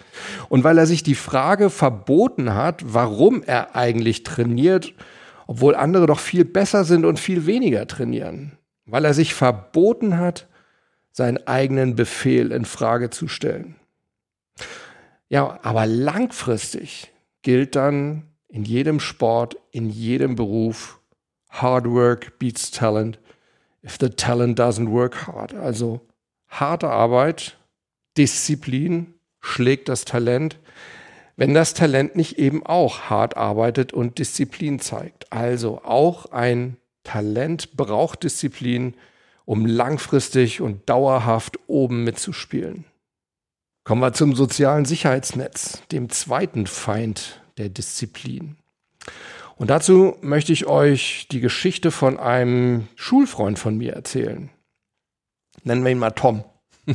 Und 0.48 0.64
weil 0.64 0.78
er 0.78 0.86
sich 0.86 1.02
die 1.02 1.14
Frage 1.14 1.70
verboten 1.70 2.54
hat, 2.54 2.82
warum 2.84 3.42
er 3.42 3.76
eigentlich 3.76 4.24
trainiert, 4.24 4.92
obwohl 5.46 5.74
andere 5.74 6.06
doch 6.06 6.20
viel 6.20 6.44
besser 6.44 6.84
sind 6.84 7.06
und 7.06 7.18
viel 7.18 7.46
weniger 7.46 7.86
trainieren. 7.86 8.58
Weil 8.84 9.04
er 9.04 9.14
sich 9.14 9.32
verboten 9.32 10.18
hat, 10.18 10.48
seinen 11.18 11.46
eigenen 11.46 11.96
Befehl 11.96 12.52
in 12.52 12.64
Frage 12.64 13.10
zu 13.10 13.28
stellen. 13.28 13.74
Ja, 15.28 15.58
aber 15.62 15.84
langfristig 15.84 17.12
gilt 17.42 17.76
dann 17.76 18.22
in 18.48 18.64
jedem 18.64 19.00
Sport, 19.00 19.56
in 19.70 19.90
jedem 19.90 20.36
Beruf, 20.36 21.00
Hard 21.50 21.86
work 21.86 22.38
beats 22.38 22.70
talent 22.70 23.18
if 23.84 23.96
the 23.98 24.10
talent 24.10 24.58
doesn't 24.58 24.90
work 24.90 25.26
hard. 25.26 25.54
Also 25.54 26.00
harte 26.48 26.88
Arbeit, 26.88 27.58
Disziplin 28.16 29.14
schlägt 29.40 29.88
das 29.88 30.04
Talent, 30.04 30.58
wenn 31.36 31.54
das 31.54 31.74
Talent 31.74 32.16
nicht 32.16 32.38
eben 32.38 32.64
auch 32.66 33.10
hart 33.10 33.36
arbeitet 33.36 33.92
und 33.92 34.18
Disziplin 34.18 34.78
zeigt. 34.78 35.32
Also 35.32 35.82
auch 35.84 36.26
ein 36.26 36.76
Talent 37.02 37.76
braucht 37.76 38.24
Disziplin, 38.24 38.94
um 39.48 39.64
langfristig 39.64 40.60
und 40.60 40.90
dauerhaft 40.90 41.58
oben 41.68 42.04
mitzuspielen. 42.04 42.84
Kommen 43.82 44.02
wir 44.02 44.12
zum 44.12 44.34
sozialen 44.34 44.84
Sicherheitsnetz, 44.84 45.80
dem 45.90 46.10
zweiten 46.10 46.66
Feind 46.66 47.40
der 47.56 47.70
Disziplin. 47.70 48.56
Und 49.56 49.70
dazu 49.70 50.18
möchte 50.20 50.52
ich 50.52 50.66
euch 50.66 51.28
die 51.30 51.40
Geschichte 51.40 51.90
von 51.90 52.18
einem 52.18 52.88
Schulfreund 52.94 53.58
von 53.58 53.78
mir 53.78 53.94
erzählen. 53.94 54.50
Nennen 55.64 55.82
wir 55.82 55.92
ihn 55.92 55.98
mal 55.98 56.10
Tom. 56.10 56.44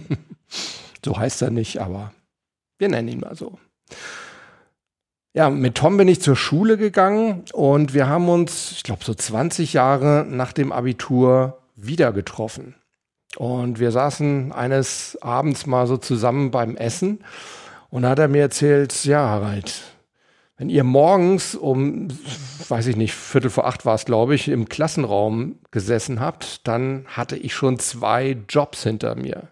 so 1.04 1.18
heißt 1.18 1.42
er 1.42 1.50
nicht, 1.50 1.80
aber 1.80 2.14
wir 2.78 2.88
nennen 2.88 3.08
ihn 3.08 3.22
mal 3.22 3.36
so. 3.36 3.58
Ja, 5.34 5.50
mit 5.50 5.74
Tom 5.74 5.98
bin 5.98 6.08
ich 6.08 6.22
zur 6.22 6.36
Schule 6.36 6.78
gegangen 6.78 7.46
und 7.52 7.96
wir 7.96 8.08
haben 8.08 8.30
uns, 8.30 8.74
ich 8.74 8.84
glaube, 8.84 9.04
so 9.04 9.16
20 9.16 9.74
Jahre 9.74 10.24
nach 10.30 10.54
dem 10.54 10.72
Abitur 10.72 11.63
wieder 11.86 12.14
getroffen. 12.14 12.76
Und 13.38 13.80
wir 13.80 13.92
saßen 13.92 14.52
eines 14.52 15.18
Abends 15.22 15.66
mal 15.66 15.88
so 15.88 15.98
zusammen 15.98 16.52
beim 16.52 16.76
Essen 16.76 17.24
und 17.90 18.04
da 18.04 18.10
hat 18.10 18.20
er 18.20 18.28
mir 18.28 18.42
erzählt, 18.42 19.06
ja, 19.06 19.28
Harald, 19.28 19.84
wenn 20.58 20.70
ihr 20.70 20.84
morgens 20.84 21.56
um, 21.56 22.08
weiß 22.68 22.88
ich 22.88 22.96
nicht, 22.96 23.14
Viertel 23.14 23.50
vor 23.50 23.68
acht 23.68 23.86
war 23.86 23.96
es, 23.96 24.06
glaube 24.06 24.34
ich, 24.34 24.48
im 24.48 24.70
Klassenraum 24.70 25.60
gesessen 25.72 26.20
habt, 26.20 26.68
dann 26.68 27.06
hatte 27.08 27.36
ich 27.36 27.54
schon 27.54 27.80
zwei 27.80 28.38
Jobs 28.50 28.84
hinter 28.84 29.16
mir. 29.16 29.50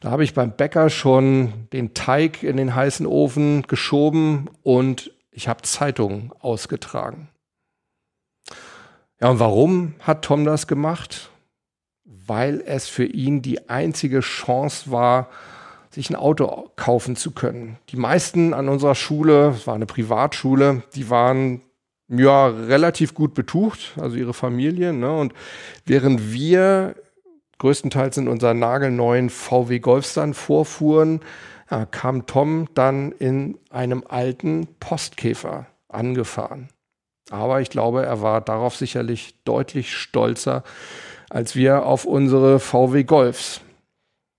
Da 0.00 0.10
habe 0.10 0.24
ich 0.24 0.32
beim 0.32 0.52
Bäcker 0.52 0.90
schon 0.90 1.66
den 1.72 1.92
Teig 1.92 2.42
in 2.42 2.56
den 2.56 2.74
heißen 2.74 3.06
Ofen 3.06 3.62
geschoben 3.62 4.48
und 4.62 5.10
ich 5.30 5.48
habe 5.48 5.62
Zeitungen 5.62 6.30
ausgetragen. 6.40 7.28
Ja, 9.20 9.28
und 9.28 9.40
warum 9.40 9.94
hat 10.00 10.24
Tom 10.24 10.44
das 10.44 10.66
gemacht? 10.66 11.30
Weil 12.04 12.62
es 12.66 12.88
für 12.88 13.04
ihn 13.04 13.42
die 13.42 13.68
einzige 13.68 14.20
Chance 14.20 14.90
war, 14.90 15.28
sich 15.90 16.10
ein 16.10 16.16
Auto 16.16 16.70
kaufen 16.76 17.16
zu 17.16 17.30
können. 17.30 17.78
Die 17.90 17.96
meisten 17.96 18.52
an 18.52 18.68
unserer 18.68 18.94
Schule, 18.94 19.50
es 19.50 19.66
war 19.66 19.74
eine 19.74 19.86
Privatschule, 19.86 20.82
die 20.94 21.08
waren 21.08 21.62
ja 22.08 22.48
relativ 22.48 23.14
gut 23.14 23.34
betucht, 23.34 23.94
also 23.98 24.16
ihre 24.16 24.34
Familien. 24.34 25.00
Ne? 25.00 25.16
Und 25.16 25.32
während 25.86 26.32
wir 26.32 26.96
größtenteils 27.58 28.16
in 28.18 28.28
unseren 28.28 28.58
nagelneuen 28.58 29.30
VW 29.30 29.78
Golfstand 29.78 30.36
vorfuhren, 30.36 31.20
ja, 31.70 31.86
kam 31.86 32.26
Tom 32.26 32.68
dann 32.74 33.12
in 33.12 33.58
einem 33.70 34.04
alten 34.06 34.66
Postkäfer 34.80 35.66
angefahren. 35.88 36.68
Aber 37.30 37.60
ich 37.62 37.70
glaube, 37.70 38.04
er 38.04 38.20
war 38.20 38.42
darauf 38.42 38.76
sicherlich 38.76 39.34
deutlich 39.44 39.94
stolzer 39.96 40.62
als 41.30 41.54
wir 41.54 41.84
auf 41.84 42.04
unsere 42.04 42.60
VW 42.60 43.04
Golfs. 43.04 43.60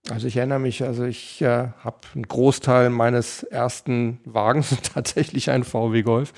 Also 0.10 0.28
ich 0.28 0.38
erinnere 0.38 0.60
mich, 0.60 0.84
also 0.84 1.04
ich 1.04 1.42
äh, 1.42 1.70
habe 1.84 1.98
einen 2.14 2.28
Großteil 2.28 2.90
meines 2.90 3.44
ersten 3.44 4.20
Wagens 4.26 4.76
tatsächlich 4.94 5.50
ein 5.50 5.64
VW 5.64 6.04
Golf, 6.04 6.34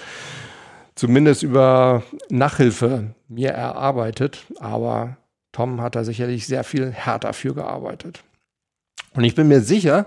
zumindest 0.95 1.43
über 1.43 2.03
Nachhilfe 2.29 3.13
mir 3.27 3.49
erarbeitet, 3.51 4.45
aber 4.59 5.17
Tom 5.51 5.81
hat 5.81 5.95
da 5.95 6.03
sicherlich 6.03 6.47
sehr 6.47 6.63
viel 6.63 6.91
härter 6.91 7.33
für 7.33 7.53
gearbeitet. 7.53 8.23
Und 9.13 9.23
ich 9.23 9.35
bin 9.35 9.47
mir 9.47 9.61
sicher, 9.61 10.05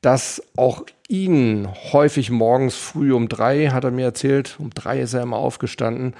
dass 0.00 0.42
auch 0.56 0.84
ihn 1.08 1.68
häufig 1.92 2.30
morgens 2.30 2.76
früh 2.76 3.12
um 3.12 3.28
drei, 3.28 3.68
hat 3.68 3.84
er 3.84 3.90
mir 3.90 4.04
erzählt, 4.04 4.56
um 4.58 4.70
drei 4.70 5.00
ist 5.00 5.12
er 5.12 5.22
immer 5.22 5.38
aufgestanden, 5.38 6.14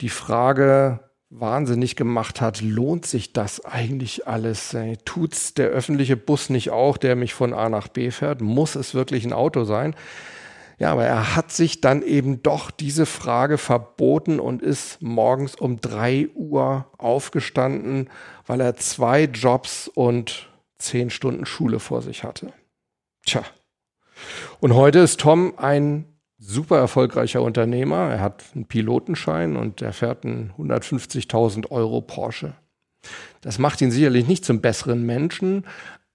die 0.00 0.08
Frage 0.08 1.00
wahnsinnig 1.40 1.96
gemacht 1.96 2.40
hat, 2.40 2.60
lohnt 2.60 3.06
sich 3.06 3.32
das 3.32 3.64
eigentlich 3.64 4.26
alles? 4.26 4.76
Tut's 5.04 5.54
der 5.54 5.68
öffentliche 5.68 6.16
Bus 6.16 6.50
nicht 6.50 6.70
auch, 6.70 6.96
der 6.96 7.16
mich 7.16 7.34
von 7.34 7.52
A 7.52 7.68
nach 7.68 7.88
B 7.88 8.10
fährt? 8.10 8.40
Muss 8.40 8.76
es 8.76 8.94
wirklich 8.94 9.24
ein 9.24 9.32
Auto 9.32 9.64
sein? 9.64 9.96
Ja, 10.78 10.92
aber 10.92 11.04
er 11.04 11.36
hat 11.36 11.52
sich 11.52 11.80
dann 11.80 12.02
eben 12.02 12.42
doch 12.42 12.70
diese 12.70 13.06
Frage 13.06 13.58
verboten 13.58 14.40
und 14.40 14.62
ist 14.62 15.00
morgens 15.02 15.54
um 15.54 15.80
drei 15.80 16.28
Uhr 16.34 16.86
aufgestanden, 16.98 18.10
weil 18.46 18.60
er 18.60 18.76
zwei 18.76 19.24
Jobs 19.24 19.88
und 19.88 20.50
zehn 20.78 21.10
Stunden 21.10 21.46
Schule 21.46 21.78
vor 21.78 22.02
sich 22.02 22.24
hatte. 22.24 22.52
Tja. 23.24 23.44
Und 24.60 24.74
heute 24.74 25.00
ist 25.00 25.20
Tom 25.20 25.54
ein 25.56 26.13
super 26.46 26.78
erfolgreicher 26.78 27.42
Unternehmer. 27.42 28.10
Er 28.10 28.20
hat 28.20 28.44
einen 28.54 28.66
Pilotenschein 28.66 29.56
und 29.56 29.82
er 29.82 29.92
fährt 29.92 30.24
einen 30.24 30.52
150.000 30.58 31.70
Euro 31.70 32.00
Porsche. 32.00 32.54
Das 33.40 33.58
macht 33.58 33.80
ihn 33.80 33.90
sicherlich 33.90 34.26
nicht 34.26 34.44
zum 34.44 34.60
besseren 34.60 35.04
Menschen, 35.04 35.66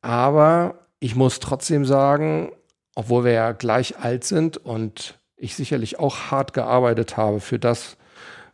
aber 0.01 0.87
ich 0.99 1.15
muss 1.15 1.39
trotzdem 1.39 1.85
sagen, 1.85 2.51
obwohl 2.95 3.23
wir 3.25 3.31
ja 3.31 3.51
gleich 3.51 3.99
alt 3.99 4.23
sind 4.23 4.57
und 4.57 5.19
ich 5.37 5.55
sicherlich 5.55 5.99
auch 5.99 6.31
hart 6.31 6.53
gearbeitet 6.53 7.17
habe 7.17 7.39
für 7.39 7.59
das, 7.59 7.97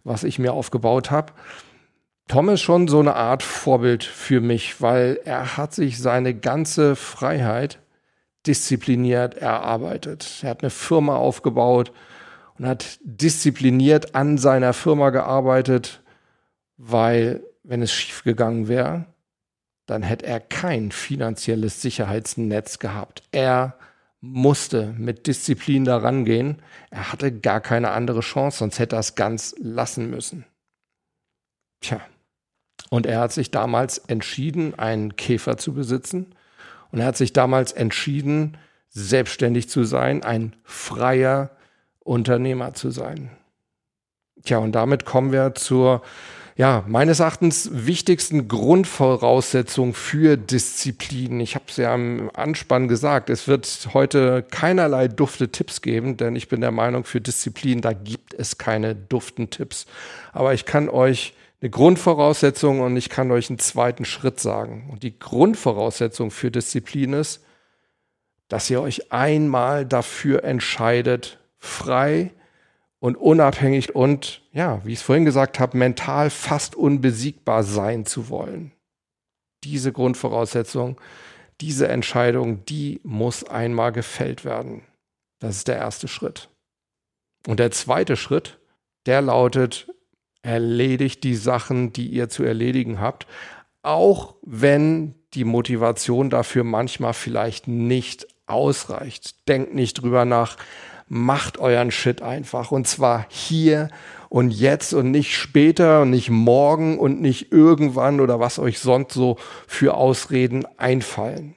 was 0.04 0.24
ich 0.24 0.38
mir 0.38 0.54
aufgebaut 0.54 1.12
habe, 1.12 1.34
Tom 2.28 2.50
ist 2.50 2.62
schon 2.62 2.88
so 2.88 3.00
eine 3.00 3.16
Art 3.16 3.44
Vorbild 3.44 4.04
für 4.04 4.42
mich, 4.42 4.82
weil 4.82 5.20
er 5.26 5.58
hat 5.58 5.74
sich 5.74 6.00
seine 6.00 6.34
ganze 6.34 6.96
Freiheit 6.96 7.80
diszipliniert 8.48 9.36
erarbeitet. 9.36 10.40
Er 10.42 10.52
hat 10.52 10.62
eine 10.62 10.70
Firma 10.70 11.16
aufgebaut 11.16 11.92
und 12.58 12.68
hat 12.68 13.00
diszipliniert 13.04 14.16
an 14.16 14.38
seiner 14.38 14.74
Firma 14.74 15.10
gearbeitet, 15.10 16.02
weil 16.78 17.44
wenn 17.64 17.82
es 17.82 17.92
schiefgegangen 17.92 18.68
wäre, 18.68 19.06
dann 19.86 20.04
hätte 20.04 20.26
er 20.26 20.40
kein 20.40 20.92
finanzielles 20.92 21.82
Sicherheitsnetz 21.82 22.80
gehabt. 22.80 23.24
Er 23.32 23.78
musste 24.22 24.94
mit 24.98 25.28
Disziplin 25.28 25.86
daran 25.86 26.26
gehen. 26.26 26.62
Er 26.90 27.12
hatte 27.12 27.32
gar 27.32 27.62
keine 27.62 27.92
andere 27.92 28.22
Chance, 28.22 28.60
sonst 28.60 28.80
hätte 28.80 28.96
er 28.96 29.00
es 29.00 29.16
ganz 29.16 29.54
lassen 29.60 30.10
müssen. 30.10 30.46
Tja, 31.82 32.02
und 32.90 33.06
er 33.06 33.20
hat 33.20 33.32
sich 33.32 33.52
damals 33.52 33.98
entschieden, 33.98 34.78
einen 34.78 35.16
Käfer 35.16 35.58
zu 35.58 35.74
besitzen. 35.74 36.35
Und 36.92 37.00
er 37.00 37.08
hat 37.08 37.18
sich 37.18 37.34
damals 37.34 37.72
entschieden, 37.72 38.58
selbstständig 38.90 39.70
zu 39.70 39.84
sein, 39.84 40.24
ein 40.24 40.56
freier 40.64 41.52
Unternehmer 42.00 42.74
zu 42.74 42.92
sein. 42.92 43.30
Tja, 44.44 44.60
und 44.60 44.74
damit 44.74 45.06
kommen 45.06 45.32
wir 45.32 45.56
zur, 45.56 46.02
ja, 46.56 46.84
meines 46.88 47.20
Erachtens 47.20 47.70
wichtigsten 47.74 48.48
Grundvoraussetzung 48.48 49.94
für 49.94 50.38
Disziplin. 50.38 51.40
Ich 51.40 51.56
habe 51.56 51.66
es 51.68 51.78
ja 51.78 51.94
im 51.94 52.30
Anspann 52.34 52.88
gesagt, 52.88 53.30
es 53.30 53.48
wird 53.48 53.90
heute 53.94 54.44
keinerlei 54.44 55.08
dufte 55.08 55.50
Tipps 55.50 55.82
geben, 55.82 56.16
denn 56.16 56.36
ich 56.36 56.48
bin 56.48 56.62
der 56.62 56.72
Meinung, 56.72 57.04
für 57.04 57.20
Disziplin, 57.20 57.82
da 57.82 57.94
gibt 57.94 58.34
es 58.34 58.58
keine 58.58 58.96
duften 58.96 59.50
Tipps. 59.50 59.88
Aber 60.32 60.54
ich 60.54 60.66
kann 60.66 60.88
euch 60.88 61.34
eine 61.66 61.72
Grundvoraussetzung 61.72 62.82
und 62.82 62.96
ich 62.96 63.10
kann 63.10 63.32
euch 63.32 63.50
einen 63.50 63.58
zweiten 63.58 64.06
Schritt 64.06 64.40
sagen. 64.40 64.88
Und 64.92 65.02
die 65.02 65.18
Grundvoraussetzung 65.18 66.30
für 66.30 66.52
Disziplin 66.52 67.14
ist, 67.14 67.44
dass 68.50 68.70
ihr 68.70 68.82
euch 68.82 69.12
einmal 69.12 69.84
dafür 69.84 70.44
entscheidet, 70.44 71.40
frei 71.58 72.32
und 73.00 73.16
unabhängig 73.16 73.96
und, 73.96 74.44
ja, 74.52 74.80
wie 74.86 74.94
ich 74.94 75.00
es 75.00 75.04
vorhin 75.06 75.26
gesagt 75.26 75.60
habe, 75.60 75.76
mental 75.76 76.30
fast 76.30 76.76
unbesiegbar 76.76 77.64
sein 77.64 78.06
zu 78.06 78.30
wollen. 78.30 78.72
Diese 79.64 79.92
Grundvoraussetzung, 79.92 81.02
diese 81.62 81.88
Entscheidung, 81.88 82.64
die 82.66 83.02
muss 83.02 83.44
einmal 83.44 83.92
gefällt 83.92 84.46
werden. 84.46 84.84
Das 85.40 85.58
ist 85.58 85.68
der 85.68 85.78
erste 85.78 86.08
Schritt. 86.08 86.48
Und 87.48 87.60
der 87.60 87.72
zweite 87.72 88.18
Schritt, 88.18 88.60
der 89.08 89.24
lautet, 89.24 89.88
erledigt 90.46 91.24
die 91.24 91.36
Sachen, 91.36 91.92
die 91.92 92.08
ihr 92.08 92.30
zu 92.30 92.44
erledigen 92.44 93.00
habt, 93.00 93.26
auch 93.82 94.36
wenn 94.44 95.16
die 95.34 95.44
Motivation 95.44 96.30
dafür 96.30 96.64
manchmal 96.64 97.14
vielleicht 97.14 97.68
nicht 97.68 98.28
ausreicht. 98.46 99.48
Denkt 99.48 99.74
nicht 99.74 100.02
drüber 100.02 100.24
nach, 100.24 100.58
macht 101.08 101.58
euren 101.58 101.92
Shit 101.92 102.22
einfach 102.22 102.72
und 102.72 102.88
zwar 102.88 103.26
hier 103.30 103.90
und 104.30 104.52
jetzt 104.52 104.94
und 104.94 105.12
nicht 105.12 105.36
später 105.36 106.04
und 106.04 106.12
nicht 106.12 106.30
morgen 106.30 107.00
und 107.00 107.22
nicht 107.22 107.52
irgendwann 107.52 108.20
oder 108.20 108.40
was 108.40 108.60
euch 108.60 108.80
sonst 108.80 109.14
so 109.14 109.38
für 109.68 109.96
Ausreden 109.96 110.66
einfallen. 110.78 111.56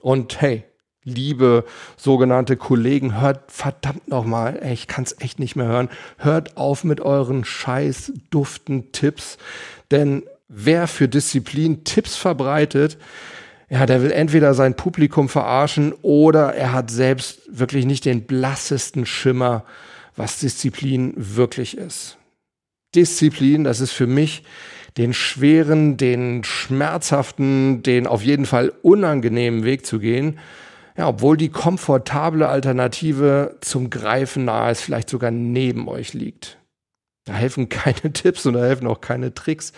Und 0.00 0.40
hey, 0.40 0.64
liebe 1.08 1.64
sogenannte 1.96 2.56
Kollegen, 2.56 3.20
hört 3.20 3.50
verdammt 3.50 4.08
nochmal, 4.08 4.60
ich 4.72 4.86
kann 4.86 5.04
es 5.04 5.16
echt 5.20 5.38
nicht 5.38 5.56
mehr 5.56 5.66
hören, 5.66 5.88
hört 6.18 6.56
auf 6.56 6.84
mit 6.84 7.00
euren 7.00 7.44
scheiß 7.44 8.12
duften 8.30 8.92
Tipps, 8.92 9.38
denn 9.90 10.22
wer 10.48 10.86
für 10.86 11.08
Disziplin 11.08 11.84
Tipps 11.84 12.16
verbreitet, 12.16 12.98
ja, 13.70 13.84
der 13.84 14.02
will 14.02 14.12
entweder 14.12 14.54
sein 14.54 14.74
Publikum 14.74 15.28
verarschen 15.28 15.92
oder 16.02 16.54
er 16.54 16.72
hat 16.72 16.90
selbst 16.90 17.40
wirklich 17.50 17.84
nicht 17.84 18.04
den 18.04 18.24
blassesten 18.24 19.04
Schimmer, 19.04 19.64
was 20.16 20.38
Disziplin 20.38 21.12
wirklich 21.16 21.76
ist. 21.76 22.16
Disziplin, 22.94 23.64
das 23.64 23.80
ist 23.80 23.92
für 23.92 24.06
mich 24.06 24.42
den 24.96 25.12
schweren, 25.12 25.96
den 25.96 26.42
schmerzhaften, 26.44 27.82
den 27.82 28.06
auf 28.06 28.22
jeden 28.22 28.46
Fall 28.46 28.72
unangenehmen 28.82 29.64
Weg 29.64 29.86
zu 29.86 29.98
gehen, 29.98 30.38
ja, 30.98 31.06
obwohl 31.06 31.36
die 31.36 31.48
komfortable 31.48 32.48
Alternative 32.48 33.56
zum 33.60 33.88
Greifen 33.88 34.44
nahe 34.46 34.72
ist, 34.72 34.80
vielleicht 34.80 35.08
sogar 35.08 35.30
neben 35.30 35.88
euch 35.88 36.12
liegt. 36.12 36.58
Da 37.24 37.34
helfen 37.34 37.68
keine 37.68 38.12
Tipps 38.12 38.44
und 38.46 38.54
da 38.54 38.60
helfen 38.60 38.88
auch 38.88 39.00
keine 39.00 39.32
Tricks. 39.32 39.72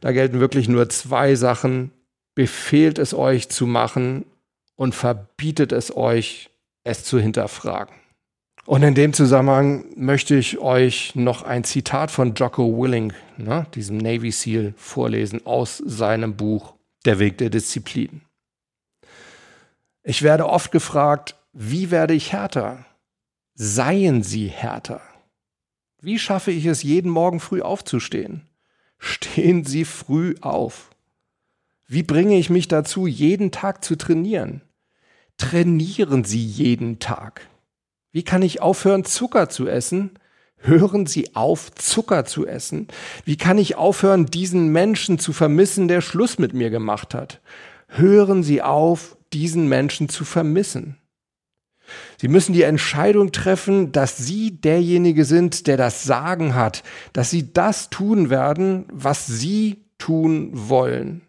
Da 0.00 0.10
gelten 0.10 0.40
wirklich 0.40 0.68
nur 0.68 0.88
zwei 0.88 1.36
Sachen. 1.36 1.92
Befehlt 2.34 2.98
es 2.98 3.14
euch 3.14 3.48
zu 3.48 3.66
machen 3.66 4.26
und 4.74 4.94
verbietet 4.94 5.72
es 5.72 5.96
euch, 5.96 6.50
es 6.84 7.04
zu 7.04 7.18
hinterfragen. 7.18 7.94
Und 8.66 8.82
in 8.82 8.96
dem 8.96 9.12
Zusammenhang 9.12 9.84
möchte 9.94 10.34
ich 10.34 10.58
euch 10.58 11.14
noch 11.14 11.44
ein 11.44 11.62
Zitat 11.62 12.10
von 12.10 12.34
Jocko 12.34 12.76
Willing, 12.76 13.12
ne, 13.36 13.66
diesem 13.74 13.98
Navy 13.98 14.32
SEAL, 14.32 14.74
vorlesen 14.76 15.46
aus 15.46 15.80
seinem 15.86 16.36
Buch 16.36 16.74
Der 17.04 17.20
Weg 17.20 17.38
der 17.38 17.50
Disziplin. 17.50 18.25
Ich 20.08 20.22
werde 20.22 20.48
oft 20.48 20.70
gefragt, 20.70 21.34
wie 21.52 21.90
werde 21.90 22.14
ich 22.14 22.32
härter? 22.32 22.86
Seien 23.54 24.22
Sie 24.22 24.46
härter. 24.46 25.00
Wie 26.00 26.20
schaffe 26.20 26.52
ich 26.52 26.64
es, 26.66 26.84
jeden 26.84 27.10
Morgen 27.10 27.40
früh 27.40 27.60
aufzustehen? 27.60 28.48
Stehen 28.98 29.64
Sie 29.64 29.84
früh 29.84 30.36
auf. 30.42 30.90
Wie 31.88 32.04
bringe 32.04 32.38
ich 32.38 32.50
mich 32.50 32.68
dazu, 32.68 33.08
jeden 33.08 33.50
Tag 33.50 33.82
zu 33.82 33.96
trainieren? 33.96 34.62
Trainieren 35.38 36.22
Sie 36.22 36.44
jeden 36.44 37.00
Tag. 37.00 37.40
Wie 38.12 38.22
kann 38.22 38.42
ich 38.42 38.62
aufhören, 38.62 39.04
Zucker 39.04 39.48
zu 39.48 39.66
essen? 39.66 40.20
Hören 40.58 41.06
Sie 41.06 41.34
auf, 41.34 41.74
Zucker 41.74 42.24
zu 42.24 42.46
essen. 42.46 42.86
Wie 43.24 43.36
kann 43.36 43.58
ich 43.58 43.74
aufhören, 43.74 44.26
diesen 44.26 44.68
Menschen 44.68 45.18
zu 45.18 45.32
vermissen, 45.32 45.88
der 45.88 46.00
Schluss 46.00 46.38
mit 46.38 46.54
mir 46.54 46.70
gemacht 46.70 47.12
hat? 47.12 47.40
Hören 47.88 48.44
Sie 48.44 48.62
auf, 48.62 49.15
diesen 49.32 49.68
Menschen 49.68 50.08
zu 50.08 50.24
vermissen. 50.24 50.96
Sie 52.20 52.28
müssen 52.28 52.52
die 52.52 52.62
Entscheidung 52.62 53.32
treffen, 53.32 53.92
dass 53.92 54.16
Sie 54.16 54.60
derjenige 54.60 55.24
sind, 55.24 55.66
der 55.66 55.76
das 55.76 56.02
Sagen 56.02 56.54
hat, 56.54 56.82
dass 57.12 57.30
Sie 57.30 57.52
das 57.52 57.90
tun 57.90 58.30
werden, 58.30 58.86
was 58.92 59.26
Sie 59.26 59.84
tun 59.98 60.50
wollen. 60.52 61.22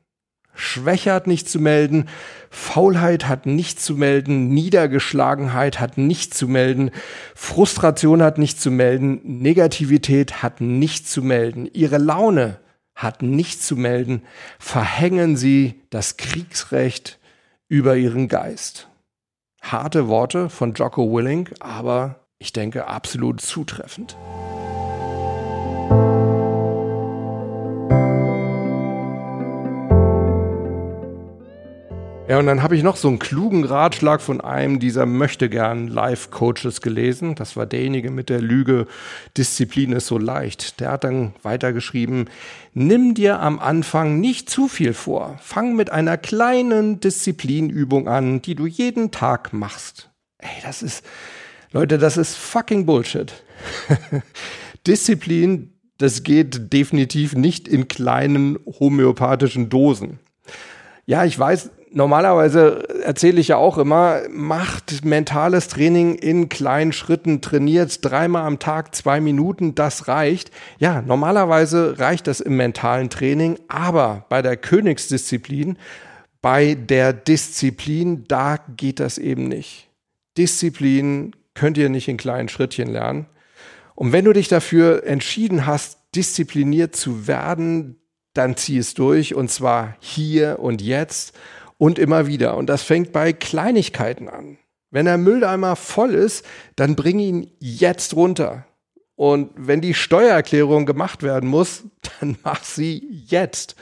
Schwäche 0.55 1.13
hat 1.13 1.27
nichts 1.27 1.51
zu 1.51 1.59
melden, 1.59 2.05
Faulheit 2.49 3.27
hat 3.27 3.45
nichts 3.45 3.85
zu 3.85 3.93
melden, 3.93 4.47
Niedergeschlagenheit 4.49 5.79
hat 5.79 5.99
nichts 5.99 6.35
zu 6.35 6.47
melden, 6.47 6.89
Frustration 7.35 8.23
hat 8.23 8.39
nichts 8.39 8.61
zu 8.61 8.71
melden, 8.71 9.21
Negativität 9.23 10.41
hat 10.41 10.59
nichts 10.59 11.11
zu 11.11 11.21
melden, 11.21 11.69
Ihre 11.73 11.99
Laune 11.99 12.59
hat 12.95 13.21
nichts 13.21 13.67
zu 13.67 13.75
melden. 13.75 14.23
Verhängen 14.57 15.37
Sie 15.37 15.83
das 15.91 16.17
Kriegsrecht 16.17 17.19
über 17.69 17.97
ihren 17.97 18.27
Geist. 18.27 18.89
Harte 19.61 20.07
Worte 20.07 20.49
von 20.49 20.73
Jocko 20.73 21.11
Willing, 21.11 21.49
aber 21.59 22.27
ich 22.39 22.53
denke 22.53 22.87
absolut 22.87 23.41
zutreffend. 23.41 24.15
Ja, 32.27 32.39
und 32.39 32.45
dann 32.45 32.61
habe 32.61 32.75
ich 32.75 32.83
noch 32.83 32.97
so 32.97 33.07
einen 33.07 33.19
klugen 33.19 33.63
Ratschlag 33.63 34.19
von 34.19 34.41
einem 34.41 34.79
dieser 34.79 35.05
möchtegern 35.05 35.87
Life-Coaches 35.87 36.81
gelesen. 36.81 37.35
Das 37.35 37.55
war 37.55 37.65
derjenige 37.65 38.11
mit 38.11 38.27
der 38.27 38.41
Lüge, 38.41 38.85
Disziplin 39.37 39.93
ist 39.93 40.07
so 40.07 40.17
leicht. 40.17 40.81
Der 40.81 40.91
hat 40.91 41.05
dann 41.05 41.33
weitergeschrieben, 41.41 42.29
nimm 42.73 43.13
dir 43.13 43.39
am 43.39 43.59
Anfang 43.59 44.19
nicht 44.19 44.49
zu 44.49 44.67
viel 44.67 44.93
vor. 44.93 45.37
Fang 45.41 45.77
mit 45.77 45.89
einer 45.89 46.17
kleinen 46.17 46.99
Disziplinübung 46.99 48.09
an, 48.09 48.41
die 48.41 48.55
du 48.55 48.65
jeden 48.65 49.11
Tag 49.11 49.53
machst. 49.53 50.09
Ey, 50.39 50.49
das 50.63 50.83
ist, 50.83 51.05
Leute, 51.71 51.97
das 51.97 52.17
ist 52.17 52.35
fucking 52.35 52.85
Bullshit. 52.85 53.41
Disziplin, 54.85 55.71
das 55.97 56.23
geht 56.23 56.73
definitiv 56.73 57.37
nicht 57.37 57.69
in 57.69 57.87
kleinen 57.87 58.59
homöopathischen 58.65 59.69
Dosen. 59.69 60.19
Ja, 61.05 61.23
ich 61.23 61.39
weiß, 61.39 61.71
normalerweise 61.91 63.03
erzähle 63.03 63.39
ich 63.39 63.49
ja 63.49 63.57
auch 63.57 63.77
immer, 63.77 64.21
macht 64.29 65.05
mentales 65.05 65.67
Training 65.67 66.15
in 66.15 66.49
kleinen 66.49 66.91
Schritten, 66.91 67.41
trainiert 67.41 68.03
dreimal 68.03 68.45
am 68.45 68.59
Tag 68.59 68.95
zwei 68.95 69.19
Minuten, 69.21 69.75
das 69.75 70.07
reicht. 70.07 70.51
Ja, 70.79 71.01
normalerweise 71.01 71.99
reicht 71.99 72.27
das 72.27 72.39
im 72.39 72.57
mentalen 72.57 73.09
Training, 73.09 73.59
aber 73.67 74.25
bei 74.29 74.41
der 74.41 74.57
Königsdisziplin, 74.57 75.77
bei 76.41 76.75
der 76.75 77.13
Disziplin, 77.13 78.25
da 78.27 78.57
geht 78.75 78.99
das 78.99 79.17
eben 79.17 79.47
nicht. 79.47 79.89
Disziplin 80.37 81.35
könnt 81.53 81.77
ihr 81.77 81.89
nicht 81.89 82.07
in 82.07 82.17
kleinen 82.17 82.49
Schrittchen 82.49 82.89
lernen. 82.89 83.25
Und 83.95 84.11
wenn 84.11 84.25
du 84.25 84.33
dich 84.33 84.47
dafür 84.47 85.05
entschieden 85.05 85.65
hast, 85.65 85.97
diszipliniert 86.15 86.95
zu 86.95 87.27
werden, 87.27 87.99
dann 88.33 88.55
zieh 88.55 88.77
es 88.77 88.93
durch 88.93 89.33
und 89.33 89.49
zwar 89.49 89.95
hier 89.99 90.59
und 90.59 90.81
jetzt 90.81 91.33
und 91.77 91.99
immer 91.99 92.27
wieder. 92.27 92.57
Und 92.57 92.67
das 92.67 92.83
fängt 92.83 93.11
bei 93.11 93.33
Kleinigkeiten 93.33 94.29
an. 94.29 94.57
Wenn 94.89 95.05
der 95.05 95.17
Mülleimer 95.17 95.75
voll 95.75 96.13
ist, 96.13 96.45
dann 96.75 96.95
bring 96.95 97.19
ihn 97.19 97.51
jetzt 97.59 98.15
runter. 98.15 98.65
Und 99.15 99.49
wenn 99.55 99.81
die 99.81 99.95
Steuererklärung 99.95 100.85
gemacht 100.85 101.23
werden 101.23 101.49
muss, 101.49 101.83
dann 102.19 102.37
mach 102.43 102.63
sie 102.63 103.25
jetzt. 103.27 103.75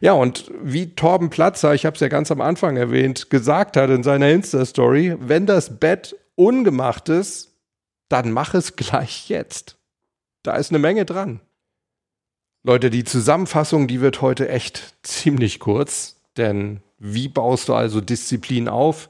Ja, 0.00 0.12
und 0.12 0.50
wie 0.62 0.94
Torben 0.94 1.30
Platzer, 1.30 1.74
ich 1.74 1.86
habe 1.86 1.94
es 1.94 2.00
ja 2.00 2.08
ganz 2.08 2.30
am 2.30 2.40
Anfang 2.40 2.76
erwähnt, 2.76 3.30
gesagt 3.30 3.76
hat 3.76 3.90
in 3.90 4.02
seiner 4.02 4.28
Insta-Story, 4.30 5.16
wenn 5.18 5.46
das 5.46 5.80
Bett 5.80 6.16
ungemacht 6.34 7.08
ist, 7.08 7.56
dann 8.08 8.30
mach 8.30 8.52
es 8.54 8.76
gleich 8.76 9.28
jetzt. 9.30 9.78
Da 10.42 10.56
ist 10.56 10.70
eine 10.70 10.78
Menge 10.78 11.06
dran. 11.06 11.40
Leute, 12.62 12.90
die 12.90 13.04
Zusammenfassung, 13.04 13.88
die 13.88 14.00
wird 14.00 14.20
heute 14.20 14.48
echt 14.48 14.94
ziemlich 15.02 15.58
kurz, 15.58 16.21
denn 16.36 16.80
wie 16.98 17.28
baust 17.28 17.68
du 17.68 17.74
also 17.74 18.00
Disziplin 18.00 18.68
auf? 18.68 19.08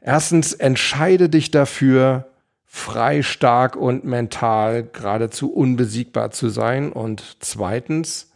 Erstens, 0.00 0.52
entscheide 0.52 1.28
dich 1.28 1.50
dafür, 1.50 2.26
frei, 2.64 3.22
stark 3.22 3.76
und 3.76 4.04
mental 4.04 4.82
geradezu 4.82 5.52
unbesiegbar 5.52 6.30
zu 6.30 6.48
sein. 6.48 6.92
Und 6.92 7.36
zweitens, 7.40 8.30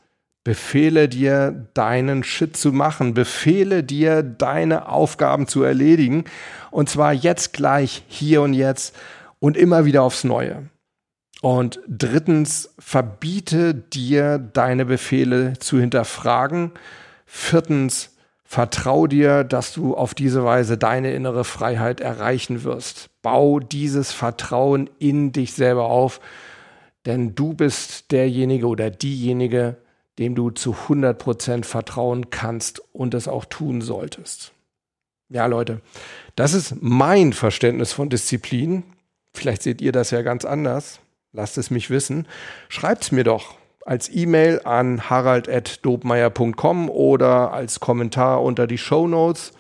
befehle 0.45 1.09
dir, 1.09 1.69
deinen 1.75 2.23
Shit 2.23 2.57
zu 2.57 2.73
machen, 2.73 3.15
befehle 3.15 3.83
dir, 3.83 4.23
deine 4.23 4.89
Aufgaben 4.89 5.49
zu 5.49 5.63
erledigen. 5.63 6.25
Und 6.71 6.89
zwar 6.89 7.13
jetzt 7.13 7.53
gleich, 7.53 8.05
hier 8.07 8.43
und 8.43 8.55
jetzt 8.55 8.95
und 9.41 9.57
immer 9.57 9.87
wieder 9.87 10.03
aufs 10.03 10.23
Neue. 10.23 10.69
Und 11.43 11.81
drittens, 11.89 12.75
verbiete 12.79 13.75
dir, 13.75 14.39
deine 14.39 14.85
Befehle 14.85 15.55
zu 15.59 15.81
hinterfragen. 15.81 16.73
Viertens, 17.27 18.17
Vertrau 18.49 19.09
dir, 19.09 19.43
dass 19.43 19.73
du 19.73 19.97
auf 19.97 20.15
diese 20.15 20.45
Weise 20.45 20.79
deine 20.79 21.13
innere 21.13 21.43
Freiheit 21.43 22.01
erreichen 22.01 22.63
wirst. 22.63 23.11
Bau 23.21 23.59
dieses 23.59 24.13
Vertrauen 24.13 24.89
in 25.01 25.33
dich 25.33 25.53
selber 25.53 25.87
auf, 25.87 26.21
denn 27.07 27.35
du 27.35 27.55
bist 27.55 28.13
derjenige 28.13 28.69
oder 28.69 28.89
diejenige, 28.89 29.79
dem 30.21 30.37
du 30.37 30.51
zu 30.51 30.77
100% 30.89 31.65
vertrauen 31.65 32.31
kannst 32.31 32.81
und 32.93 33.15
es 33.15 33.27
auch 33.27 33.45
tun 33.45 33.81
solltest. 33.81 34.53
Ja, 35.29 35.47
Leute, 35.47 35.81
das 36.37 36.55
ist 36.55 36.77
mein 36.81 37.33
Verständnis 37.33 37.93
von 37.93 38.11
Disziplin. 38.11 38.85
Vielleicht 39.35 39.63
seht 39.63 39.83
ihr 39.83 39.91
das 39.91 40.13
ja 40.13 40.23
ganz 40.23 40.45
anders. 40.45 41.01
Lasst 41.33 41.59
es 41.59 41.73
mich 41.73 41.91
wissen. 41.91 42.29
Schreibt 42.69 43.03
es 43.03 43.13
mir 43.13 43.25
doch 43.25 43.57
als 43.87 44.11
E-Mail 44.13 44.61
an 44.65 45.09
harald.dobmeier.com 45.09 46.91
oder 46.91 47.53
als 47.53 47.81
Kommentar 47.81 48.43
unter 48.43 48.67
die 48.67 48.77
Show 48.79 49.07
Notes 49.07 49.53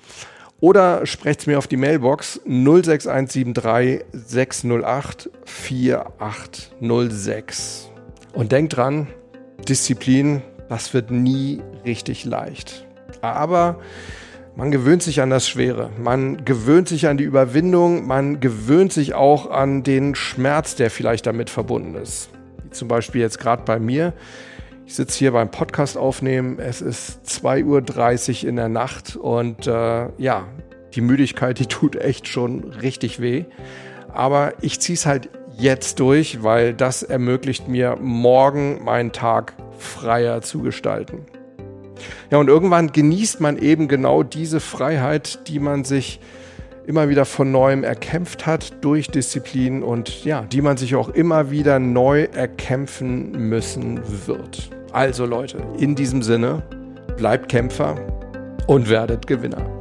oder 0.58 1.04
sprecht 1.06 1.46
mir 1.46 1.58
auf 1.58 1.68
die 1.68 1.76
Mailbox 1.76 2.40
06173 2.44 4.04
608 4.12 5.30
4806. 5.44 7.92
Und 8.32 8.50
denkt 8.52 8.76
dran, 8.76 9.06
Disziplin, 9.68 10.42
das 10.68 10.92
wird 10.92 11.12
nie 11.12 11.62
richtig 11.84 12.24
leicht. 12.24 12.84
Aber 13.20 13.78
man 14.56 14.72
gewöhnt 14.72 15.04
sich 15.04 15.20
an 15.20 15.30
das 15.30 15.48
Schwere, 15.48 15.90
man 16.02 16.44
gewöhnt 16.44 16.88
sich 16.88 17.06
an 17.06 17.16
die 17.16 17.22
Überwindung, 17.24 18.04
man 18.06 18.40
gewöhnt 18.40 18.92
sich 18.92 19.14
auch 19.14 19.48
an 19.50 19.84
den 19.84 20.16
Schmerz, 20.16 20.74
der 20.74 20.90
vielleicht 20.90 21.26
damit 21.26 21.50
verbunden 21.50 21.94
ist 21.94 22.30
zum 22.76 22.88
Beispiel 22.88 23.20
jetzt 23.20 23.38
gerade 23.38 23.62
bei 23.64 23.78
mir. 23.78 24.12
Ich 24.86 24.94
sitze 24.94 25.18
hier 25.18 25.32
beim 25.32 25.50
Podcast 25.50 25.96
aufnehmen. 25.96 26.58
Es 26.60 26.80
ist 26.80 27.20
2.30 27.26 28.42
Uhr 28.44 28.48
in 28.48 28.56
der 28.56 28.68
Nacht 28.68 29.16
und 29.16 29.66
äh, 29.66 30.08
ja, 30.16 30.46
die 30.94 31.00
Müdigkeit, 31.00 31.58
die 31.58 31.66
tut 31.66 31.96
echt 31.96 32.28
schon 32.28 32.72
richtig 32.72 33.20
weh. 33.20 33.44
Aber 34.12 34.54
ich 34.60 34.80
ziehe 34.80 34.94
es 34.94 35.04
halt 35.04 35.28
jetzt 35.58 35.98
durch, 35.98 36.42
weil 36.42 36.72
das 36.72 37.02
ermöglicht 37.02 37.68
mir, 37.68 37.96
morgen 38.00 38.84
meinen 38.84 39.12
Tag 39.12 39.54
freier 39.78 40.42
zu 40.42 40.62
gestalten. 40.62 41.26
Ja, 42.30 42.38
und 42.38 42.48
irgendwann 42.48 42.92
genießt 42.92 43.40
man 43.40 43.56
eben 43.58 43.88
genau 43.88 44.22
diese 44.22 44.60
Freiheit, 44.60 45.48
die 45.48 45.58
man 45.58 45.84
sich 45.84 46.20
immer 46.86 47.08
wieder 47.08 47.24
von 47.24 47.50
neuem 47.50 47.84
erkämpft 47.84 48.46
hat 48.46 48.84
durch 48.84 49.08
Disziplin 49.08 49.82
und 49.82 50.24
ja, 50.24 50.42
die 50.42 50.62
man 50.62 50.76
sich 50.76 50.94
auch 50.94 51.08
immer 51.08 51.50
wieder 51.50 51.78
neu 51.78 52.24
erkämpfen 52.32 53.32
müssen 53.32 54.00
wird. 54.26 54.70
Also 54.92 55.26
Leute, 55.26 55.58
in 55.78 55.94
diesem 55.94 56.22
Sinne, 56.22 56.62
bleibt 57.16 57.48
Kämpfer 57.48 57.96
und 58.66 58.88
werdet 58.88 59.26
Gewinner. 59.26 59.75